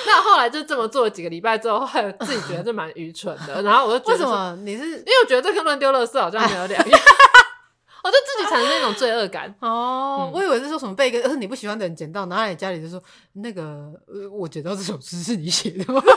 [0.06, 3.62] 那后来就这么做了几个礼拜之后，后来自己觉得这蛮愚蠢的。
[3.64, 4.84] 然后我就觉得，为什么你是？
[4.86, 7.00] 因为我觉得这跟乱丢垃圾好像没有两样。
[8.08, 9.54] 我就自己产生那种罪恶感。
[9.60, 13.02] 哦，嗯、我以为是说什么被一个你不喜欢的人捡到，拿来家里就说
[13.34, 16.02] 那个呃，我捡到这首诗是你写的吗？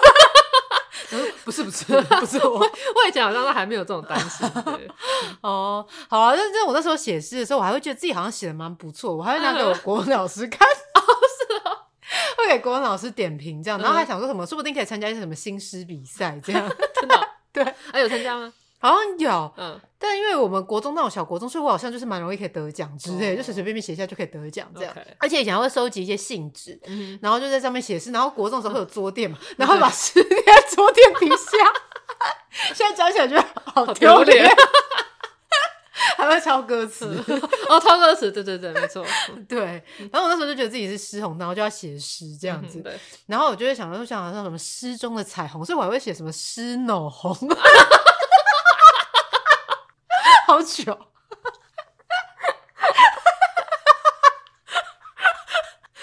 [1.45, 4.49] 不是不是不是我， 我以前好像都还没有这种担心。
[5.41, 11.79] 哦，好啊，但是我那时候写诗的时候，我还会觉得自己好像写的蛮不错，我还会拿给我国文老师看，哦是哦，
[12.37, 16.71] 会给国文老师点评这样，然后还想说什么，说不定可以参加一些什么新诗比赛这样，
[17.01, 18.53] 真的对，还有参加吗？
[18.81, 24.93] 好像有，嗯，但因为我们国中那种小国中，所以我好像就是蛮容易可以得奖之类，就随随便便写一下就可以得奖这样。
[25.19, 26.81] 而且以前还会收集一些信纸，
[27.21, 28.11] 然后就在上面写诗。
[28.11, 31.59] 然后国中的时候会有桌垫嘛，然后把诗贴在桌垫底下。
[32.75, 34.47] 现在讲起来觉得好丢脸，
[36.17, 37.07] 还会抄歌词
[37.69, 39.05] 哦，抄歌词，对对对，没错，
[39.49, 39.83] 对。
[40.11, 42.83] 然后我那时候就觉得自己是诗红，然后就要写诗这样子。
[43.27, 47.35] 然后我就会想到，想像什么诗中的彩虹，所以我还会写什么诗脑红。
[50.51, 50.83] 好久！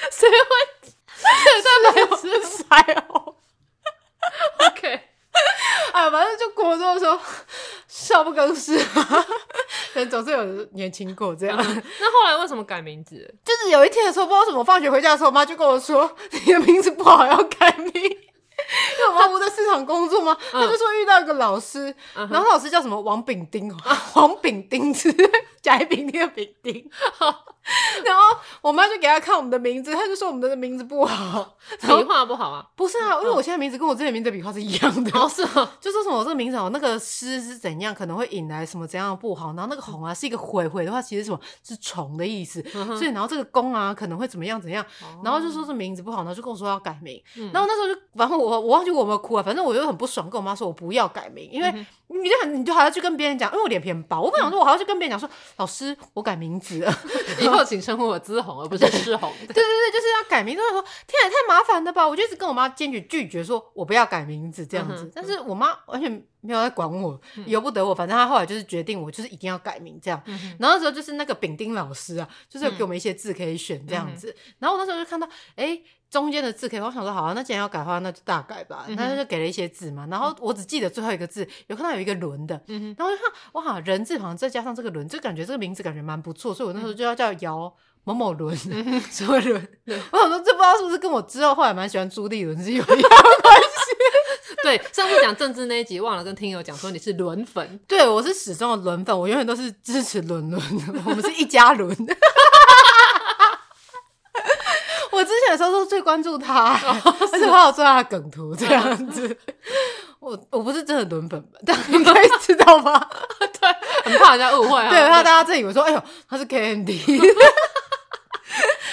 [0.10, 0.36] 谁会？
[1.18, 1.28] 谁
[1.62, 2.64] 在白痴塞
[3.10, 3.36] 哦
[4.60, 4.88] ？OK，
[5.92, 7.20] 哎，反正就国中的时候
[7.90, 8.80] 少不更事，
[9.96, 11.58] 人总是有年轻过这样。
[11.58, 13.36] 那后来为什么改名字？
[13.44, 17.92] 就是有一天的时候，不知道为什么，放学回家的时候，我妈就跟我说：“你的名字不好，要改名。”
[18.98, 20.36] 因为我妈不在市场工作吗？
[20.52, 23.72] 他就说遇到一个老师，然后老师叫什么王丙 丁，
[24.16, 25.14] 王丙丁是
[25.62, 26.90] 甲乙丙丁的丙丁。
[28.06, 28.22] 然后
[28.62, 32.66] 我妈就给他看我们的名字，他就说我们的名字不好， 笔画不好啊？
[32.76, 35.12] 不是啊，因为我现在名字跟我之前名字的笔画是一样的。
[35.20, 39.48] 哦，是啊， 就说什么我这个名字哦，那个诗是怎样，可能会引来什么怎样的不好。
[39.54, 42.62] 然后那个红啊是一个悔悔的话，其实什么是虫的意思。
[42.72, 44.86] 所以然后这个公啊可能会怎么样怎样。
[45.24, 47.22] 然后就说这名字不好，然后就跟我说要改名。
[47.54, 51.86] 然后那时候就反正我我忘记我有没有哭啊，反正我就很不爽，跟我妈说我不要改名，因为。
[52.10, 56.80] 你就很，你就还要去跟别人讲，因为我脸皮很薄，我不想说，我还要去跟别人讲说，老师，我改名字
[57.58, 59.34] 后请称呼我姿红，而不是诗红。
[59.40, 60.62] 对对对，就是要改名字。
[60.62, 62.08] 我说，天啊，太麻烦了吧？
[62.08, 65.12] 我就一直跟我妈坚决拒绝，说我不要改名字这样子。
[65.14, 67.94] 但是我妈完全没有在管我，由不得我。
[67.94, 70.22] 反正她后来就是决定，我就是一定要改名这样。
[70.60, 74.36] 然后那时候就是那个丙丁老师啊，就是有给我们一些字可以选这样子。
[74.60, 75.82] 然后我那时候就看到，哎。
[76.10, 78.86] 中间的字可以，我想说好啊，那既然要改的话，那就大改吧。
[78.90, 87.74] 那就给了一些字嘛，然后我只记得最后一个字，有看到有一个轮的，然后就看哇，人字旁再加上这个轮，就感觉这个名字感觉蛮不错，所以我那时候就要叫姚
[88.06, 88.56] 某某轮，
[89.12, 89.68] 什么 轮？
[90.12, 94.58] 我想说这不知道是不是跟我之后后来蛮喜欢朱立伦是有一样的关系？
[94.64, 100.62] 对，上次讲政治那一集忘了跟听友讲说你是轮粉，对我是始终的轮粉，我永远都是支持轮轮，
[101.06, 101.96] 我们是一家轮。
[105.18, 106.78] 我之前的时候都最关注他，
[107.32, 109.36] 而且我有做他的梗图这样子。
[110.20, 113.00] 我我不是真的轮粉，但你可以知道吗？
[113.60, 117.02] 对，很怕人家误会，对，怕大家真以为说，哎呦，他是 Candy。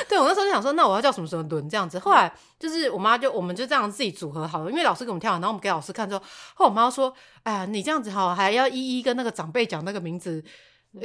[0.09, 1.99] 对，我那时候就想说，那我要叫什么什么轮这样子。
[1.99, 6.22] 后来就是我妈就我们就这样自己组合好了，因为老师给我们跳，然后我们给老师看之后，
[6.55, 7.12] 后来我妈说，
[7.43, 10.43] 哎呀，你这样子好，还要一一跟那个长辈讲那个名字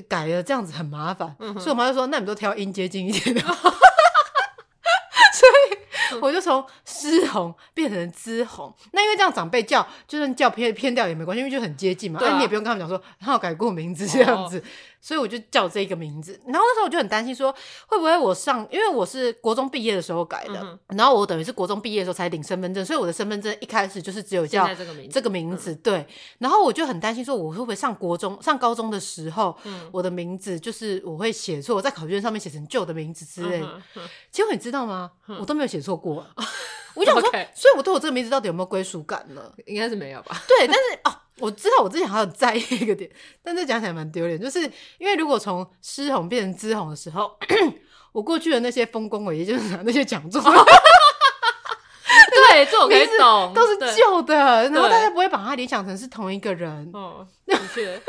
[0.07, 1.35] 改了，这样子很麻烦。
[1.55, 3.41] 所以我妈就说，那你们都挑音接近一点的。
[5.39, 5.79] 对
[6.21, 8.73] 我就从诗诗红变成姿红。
[8.91, 12.19] 那因为这样长辈叫，就算叫偏偏掉也没关系，因为就很接近嘛。
[12.21, 14.59] 那、啊、你也不用跟他们讲说他有改过名字这样子。
[14.59, 14.63] 哦
[15.01, 17.49] 所以我就叫这个名字，然后那时候我就很担心说，
[17.87, 26.05] 会不会我上，因为我是国中毕业的时候改的，嗯、然后我等于是国中毕业的时候才领身份证，所以我的身份证一开始就是只有叫这个名字，这个名字、嗯、对。
[26.39, 33.61] 然后我就很担心说，我会不会上国中、上高中的时候，嗯、我的名字就是我会写错，我在考卷上面写成旧的名字之类。
[33.61, 35.11] 嗯嗯、结果你知道吗？
[35.29, 36.25] 嗯、我都没有写错过。
[36.95, 39.41] 我想说.所以我对我这个名字到底有没有归属感呢？
[39.65, 40.41] 应该是没有吧。
[40.47, 43.09] 对，但是哦，我知道我之前还有在意一个点，
[43.43, 44.59] 但是讲起来蛮丢脸，就是
[44.97, 47.37] 因为如果从诗红变成知红的时候，
[48.11, 50.43] 我过去的那些丰功伟业，就是拿那些奖状，
[52.51, 54.35] 对，这我可以懂， 都是旧的，
[54.69, 56.89] 然后大家不会把它联想成是同一个人。
[56.93, 58.01] 哦，的确。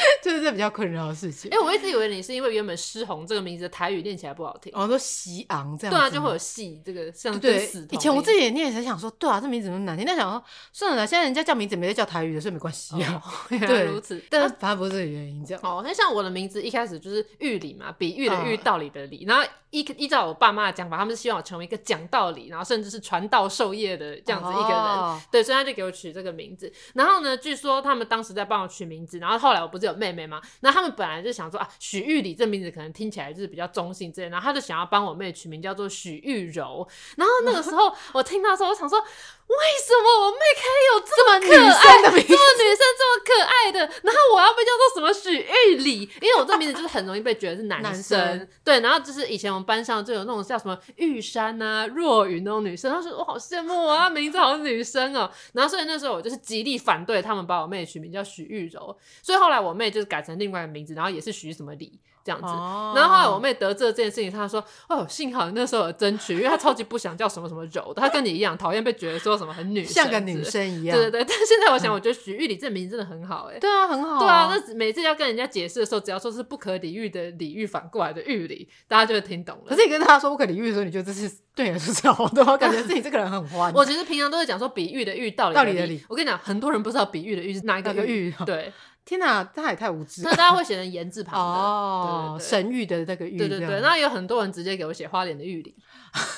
[0.22, 1.50] 就是这比较困扰的事情。
[1.50, 5.94] 哎、欸，我一直以为你是因为原本诗红这个名字的台语念起来不好听，哦，说夕昂这样。
[5.94, 7.86] 对啊，就会有戏这个像对，死。
[7.90, 10.06] 以前我自己也念，才想说，对啊，这名字怎么难听？
[10.06, 10.42] 但想说
[10.72, 13.22] 算了，现在人家叫名字没在叫台语的，所以没关系啊。
[13.24, 15.60] 哦、原 来如此，但是反正不是这个原因这样。
[15.64, 24.78] 哦，那像我的名字一开始就是玉理嘛，比喻的喻，道理的理，然后依依照我爸妈的讲法，他们是希望我成为一个讲道理，然后甚至是传道授业的这样子一个人。
[24.78, 26.72] 哦、对，所以他就给我取这个名字。
[26.94, 30.40] 然后呢，据说他们当时在帮我取名字，然后后来我不是妹妹吗？
[30.60, 36.86] 那他们本来就想说啊，许玉里这名字可能听起来就是比较中性之类，然后他就想要帮我妹取名叫做许玉柔。
[37.16, 39.02] 然后那个时候我听到的时候，我想说。
[39.48, 43.78] 为什么我妹可以有这么可爱的名字，这么女生这么可爱的？
[44.02, 46.02] 然后我要被叫做什么许玉里？
[46.20, 47.90] 因为我这名字就是很容易被觉得是男生。
[47.90, 48.02] 男
[48.38, 55.30] 生对，然后就是以前我们班上就有那种叫什么玉山啊、若云那种女生，她说我好羡慕啊，名字好像女生哦。
[55.54, 61.98] 然后所以那时候我就是极力反对他们把我妹取名叫许玉柔，所以后来我妹就是改成另外一个名字，然后也是许什么里。
[62.28, 62.46] 这样子，
[62.94, 70.94] 然后后来我妹得知了这件事情，她说：“哦，幸好那时候有争取，因为她超级不想叫什么什么柔的，她跟你一样讨厌被觉得说什么很女生，像个女生一样。
[70.98, 74.50] ”对对对，但现在我想，我觉得徐玉里这名字真的很好，哎，对啊，很好，对啊。
[74.50, 79.64] 那每次要跟人家解释的时候，只要说是不可理喻的理喻反过来的玉理，大家就会听懂了。
[79.66, 83.72] 可是你跟他说不可理喻的时候，你觉得这是对你来说是错的，我感觉自己这个人很欢。
[83.72, 86.04] 我其实平常都会讲说比喻的喻，道理道理的理。
[86.08, 88.72] 我跟你讲，很多人不知道比喻的喻是哪一个喻，对。
[89.08, 90.28] 天哪，他也太无知了！
[90.30, 93.38] 那大家会写成言字旁的哦，神域的那个諭。
[93.38, 95.74] 对对对，那有很多人直接给我写花莲的玉林。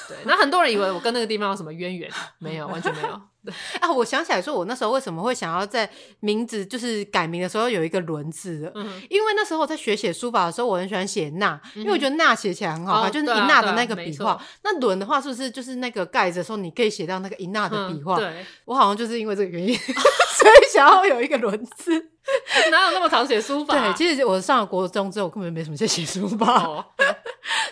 [0.06, 2.08] 对，那很多人以为我跟那个地方有什么渊源，
[2.38, 3.20] 没有，完全没有。
[3.44, 5.90] 对 啊，我想起来说，我那时候为什么会想要在
[6.20, 8.72] 名字就是改名的时候有一个轮字的？
[8.76, 14.32] 嗯、因为那时候我在学写书法的时候，我很喜欢写捺，嗯、哼因为我觉得捺写起来很好看，哦、就是一捺的那个笔画。
[14.32, 18.16] 啊啊、那轮的话，是不是就是那个盖子的时候，你可以写到那个一捺的笔画？
[18.16, 22.10] 对，我好像就是因为这个原因， 所以想要有一个轮字。
[22.70, 23.74] 哪有那么常写书法？
[23.74, 26.84] 对，其实我上了国中之后，根本没什么在写书法，哦、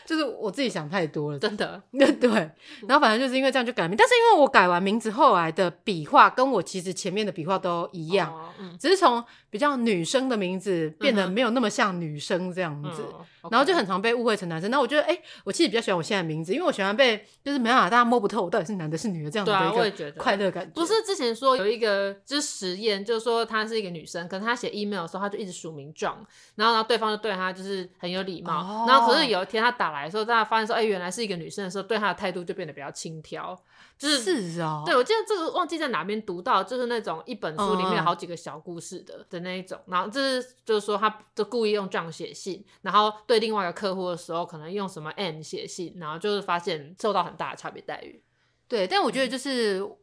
[0.09, 1.83] 就是我自己想太多了，真的。
[1.93, 2.31] 对，
[2.89, 13.05] 然后反正就是因为这样就改名，但是因为我改完名字，后来的笔画跟我其实前面的笔画都一样，哦嗯、只是从比较女生的名字变得没有那么像女生这样子，
[13.51, 14.71] 然后就很常被误会成男生。
[14.71, 20.71] 那我觉得，哎、欸，我其实比较喜欢我现在的名字，因为我喜欢被就是没办法大家摸不透我到底是男的是女的这样子的一个快乐感觉。
[20.73, 26.17] 不是之前说有一个就是实验，就是说她是一个女生，可能她写 email 的时候，她就一直署名 John，
[26.55, 33.59] 然后然后对方就对她就是很有礼貌，哦、然后可是有一天她打来的时候，大家发现说，哎、欸，原来是一个女生的时候，对她的态度就变得比较轻佻。
[33.99, 48.22] 就是，是哦，对，我记得这个忘记在哪边读到，就是那种一本书里面有好几个小故事的、嗯、的那一种，然后这是就是说他就故意用这样写信，然后对另外一个客户的时候可能用什么 n 写信，然后就是发现受到很大的差别待遇。
[48.68, 49.80] 对，但我觉得就是。
[49.80, 49.96] 嗯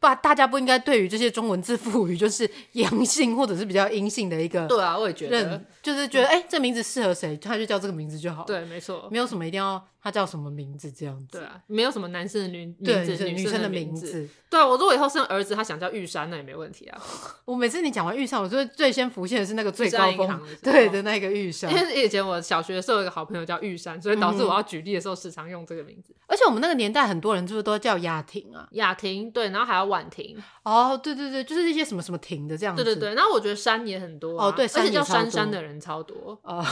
[0.00, 4.66] 不，大家不应该对于这些中文字赋予就是阳性或者是比较阴性的一个。
[4.66, 8.44] 对啊，我也觉得，就是觉得哎、欸，这名字适合谁，他就叫这个名字就好。
[8.44, 11.38] 对，没错，没有什么一定要他叫什么名字这样子。
[11.38, 14.28] 对啊，没有什么男生的女名字，对女生的名字。
[14.50, 17.00] 对啊，我如果以后生儿子，他想叫玉山，那也没问题啊。
[17.44, 21.70] 我每次你讲完玉山，我就最先浮现的是那个最高峰对的那个玉山。
[21.70, 26.12] 因为以前我小学的时候有一个好朋友叫玉山，所以导致我要举例的时候时常用这个名字。
[26.12, 28.68] 嗯、而且我们那个年代很多人是不是都叫雅婷啊？
[28.72, 30.40] 雅婷，对，然后还要婉婷。
[30.62, 32.84] 哦，对对对，就是一些什么什么亭的这样子。
[32.84, 36.38] 对对对，然后我觉得山也很多，啊，哦对，而且叫山山的人超多。
[36.42, 36.64] 哦。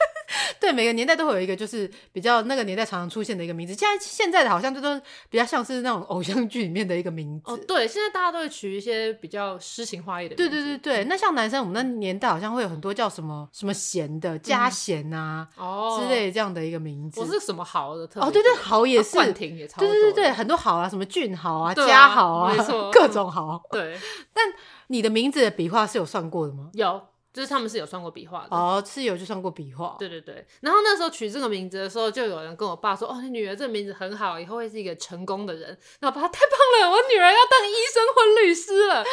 [0.60, 3.74] 对，每个年代都会有一个，就是比较那个年代常常出现的一个名字。
[3.74, 7.50] 现在现在的好像就都比较像是那种偶像剧里面的一个名字。
[7.50, 10.48] 哦，对，现在大家都会取一些比较诗情画意的名字。
[10.50, 17.20] 对对对对，那像男生，我们那年代好像会有很多叫什么什么贤的、嘉贤啊，哦之类这样的一个名字。
[17.20, 18.28] 不是什么豪的特别。
[18.28, 19.14] 哦，对对，豪也是。
[19.16, 19.88] 冠廷也超多。
[19.88, 22.54] 对对对，很多豪啊，什么俊豪啊、嘉豪啊，
[22.92, 23.60] 各种豪。
[23.70, 23.98] 对，
[24.32, 24.44] 但
[24.88, 26.70] 你的名字的笔画是有算过的吗？
[26.74, 27.00] 有。
[27.32, 29.94] 就是他们是有算过笔画的哦，是有就算过笔画。
[29.98, 39.04] 对对对，然后那时候取这个名字的时候，就有人跟我爸说：“哦，你女儿这个名字很好，以后会是一个成功的人。”那我爸太棒了，我女儿要当医生或律师了。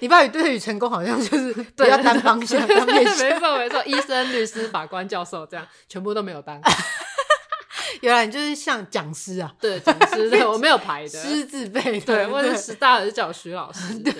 [0.00, 3.04] 你爸语对于成功好像就是比较单方向，没
[3.38, 6.60] 错没错，医生、律师、法官、教授这样全部都没有当。
[8.02, 9.54] 原来你就是像讲师啊？
[9.60, 13.94] 对，讲师对，我没有排的 师字辈，对，我是师大的，叫我徐老师。
[13.98, 14.12] 对。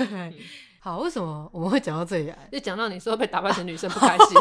[0.83, 2.49] 好，为什么我们会讲到这里来？
[2.51, 4.41] 就讲到你说被打扮成女生不开心，对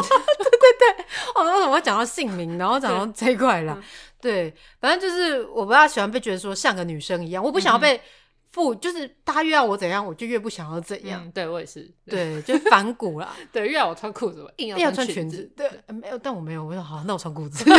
[0.58, 1.04] 对对，
[1.36, 3.78] 我们为什么会讲到姓名，然后讲到这一块啦？
[4.22, 8.00] 对，反正就是我不大喜欢被觉得说像个女生一样，我不想要被
[8.52, 11.30] 不，就是大家越要我怎样，我就越不想要怎样。
[11.32, 13.28] 对我也是，对，就反骨啦。
[13.52, 15.52] 对，越要我穿裤子，我硬要穿裙子。
[15.54, 17.64] 对，没有，但我没有，我说好，那我穿裤子。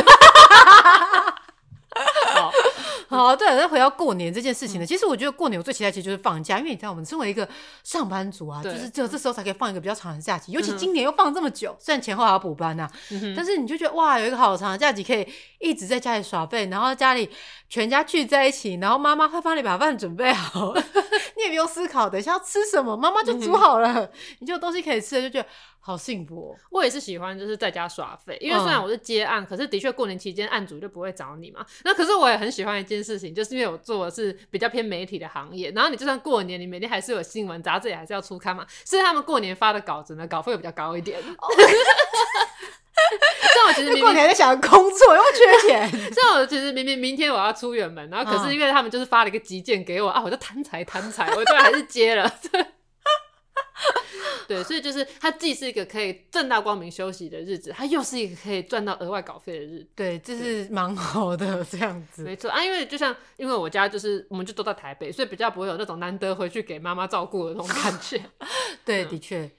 [3.12, 3.26] 好。
[3.26, 7.48] 好，对，那回到过年这件事情呢，嗯、其实我觉得过年我最期待其实就是放假，因为你知道我们身为一个
[7.84, 12.90] 上班族啊，就是只有这时候才可以放一个比较长的假期，尤其今年又放这么久，嗯、虽然前后还要补班呐、
[13.36, 15.28] 但是你就觉得哇，有一个好长的假期可以
[15.60, 17.30] 一直在家里耍废，然后家里
[17.70, 20.74] 全家聚在一起，然后妈妈会帮你把饭准备好，
[21.38, 24.10] 你也不用思考等一下要吃什么，妈妈就煮好了，嗯、
[24.40, 25.48] 你就有东西可以吃，就觉得。
[25.84, 26.56] 好幸福哦！
[26.70, 31.66] 我也是喜欢就是在家耍废，因为虽然我是接案，嗯、可是的确过年期间案主就不会找你嘛。
[31.84, 38.64] 那可是我也很喜欢一件事情，就是因为我做的是比较偏媒体的行业，然后你就算过年，你每天还是有新闻杂志也还是要出刊嘛。
[38.86, 41.20] 所以他们过年发的稿子呢，稿费会比较高一点。
[43.54, 52.32] 这样我其实明明过年在想工作又缺钱， 这样我其实明明明天我要出远门，然后可是因为他们就是发了一个急件给我啊，我就贪财贪财，我最后还是接了。
[54.52, 59.88] 对，所以就是它既是一个可以正大光明休息的日子，它又是一个可以赚到额外稿费的日子。
[59.96, 62.24] 对，这是蛮好的这样子。
[62.24, 68.22] 没错啊，因为就像因为我家就是我们就都在台北，所以比较不会有那种难得回去给妈妈照顾的那种感觉。
[68.84, 69.50] 对，的确。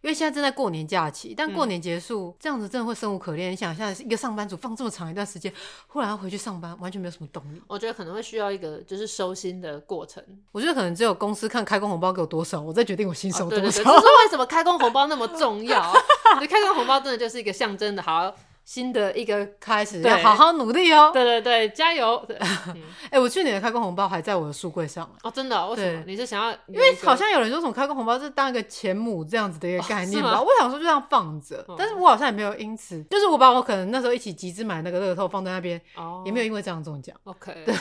[0.00, 3.50] 因为现在正在过年假期，但过年结束、嗯、这样子真的会生无可恋。
[3.50, 5.52] 你想，一下一个上班族放这么长一段时间，
[5.88, 7.60] 忽然要回去上班，完全没有什么动力。
[7.66, 10.22] 我觉得可能会需要一个就是收心的过程。
[10.52, 13.82] 我觉得可能只有公司看开工红包给我多少，我再决定我薪收多少。
[13.82, 15.92] 这、啊、是为什么开工红包那么重要？
[16.40, 18.34] 你开工红包真的就是一个象征的，好。
[18.68, 21.10] 新的一个开始，要好好努力哦！
[21.10, 22.22] 对对对，加油！
[23.08, 25.66] 哎，我去年的开工红包还在我的书柜上哦，真的？
[25.70, 26.02] 为什么？
[26.06, 26.52] 你是想要？
[26.66, 30.38] 因为好像有人说，什么开工红包是当一个钱母这样子的一个概念吧？
[30.38, 35.80] 我想说就这样放着，但是我好像也没有因此，就是我把我可能那时候一起集资买那个乐透放在那边，
[36.26, 37.16] 也没有因为这样中奖。
[37.24, 37.74] OK， 对，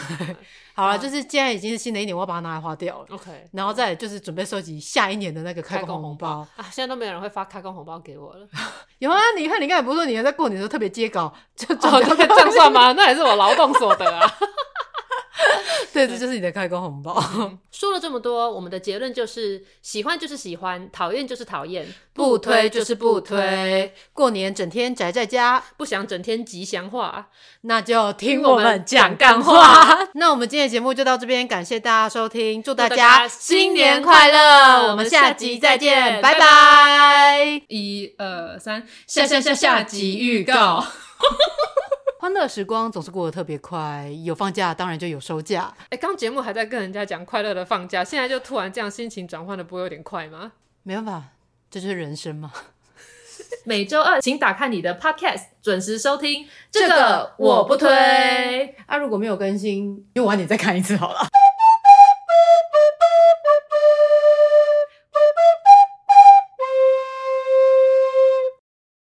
[0.74, 3.08] 好了，就是现在已经是新的一年，我要把它拿来花掉了。
[3.10, 6.64] OK，然后再就是准备收集下一年的那个开工红包啊！
[6.72, 8.48] 现在都没有人会发开工红包给我了。
[9.00, 12.94] 有啊，你看，你刚才不是说你在过年的时候特别接稿，就这样算吗？
[12.94, 14.32] 那也是我劳动所得啊。
[15.94, 17.22] 对，这就是你的开工红包。
[17.72, 23.94] 说了这么多，我们的结论就是：喜欢就是喜欢，讨厌就是讨厌，不推就是不推。
[24.14, 27.30] 过年整天宅在家，不想整天吉祥话，
[27.62, 29.98] 那就听我们讲干话。
[30.16, 34.90] 那我们今天的节目就到这边，感谢大家收听，祝大家新年快乐！
[34.90, 37.62] 我们下集再见，拜拜。
[37.68, 40.84] 一二三，下下下下集预告。
[42.28, 45.74] 欢乐时光总是过得特别快，有放假当然就有收假。
[45.90, 50.52] 哎，刚节目还在跟人家讲快乐的放假，现在就突然这样心情转换的不会有点快吗？
[50.84, 51.24] 没办法，
[51.72, 52.52] 这就是人生嘛。
[53.64, 56.46] 每周二请打开你的 Podcast，准时收听。
[56.70, 58.76] 这个我不推。
[58.88, 61.20] 啊，如果没有更新，就晚点再看一次好了。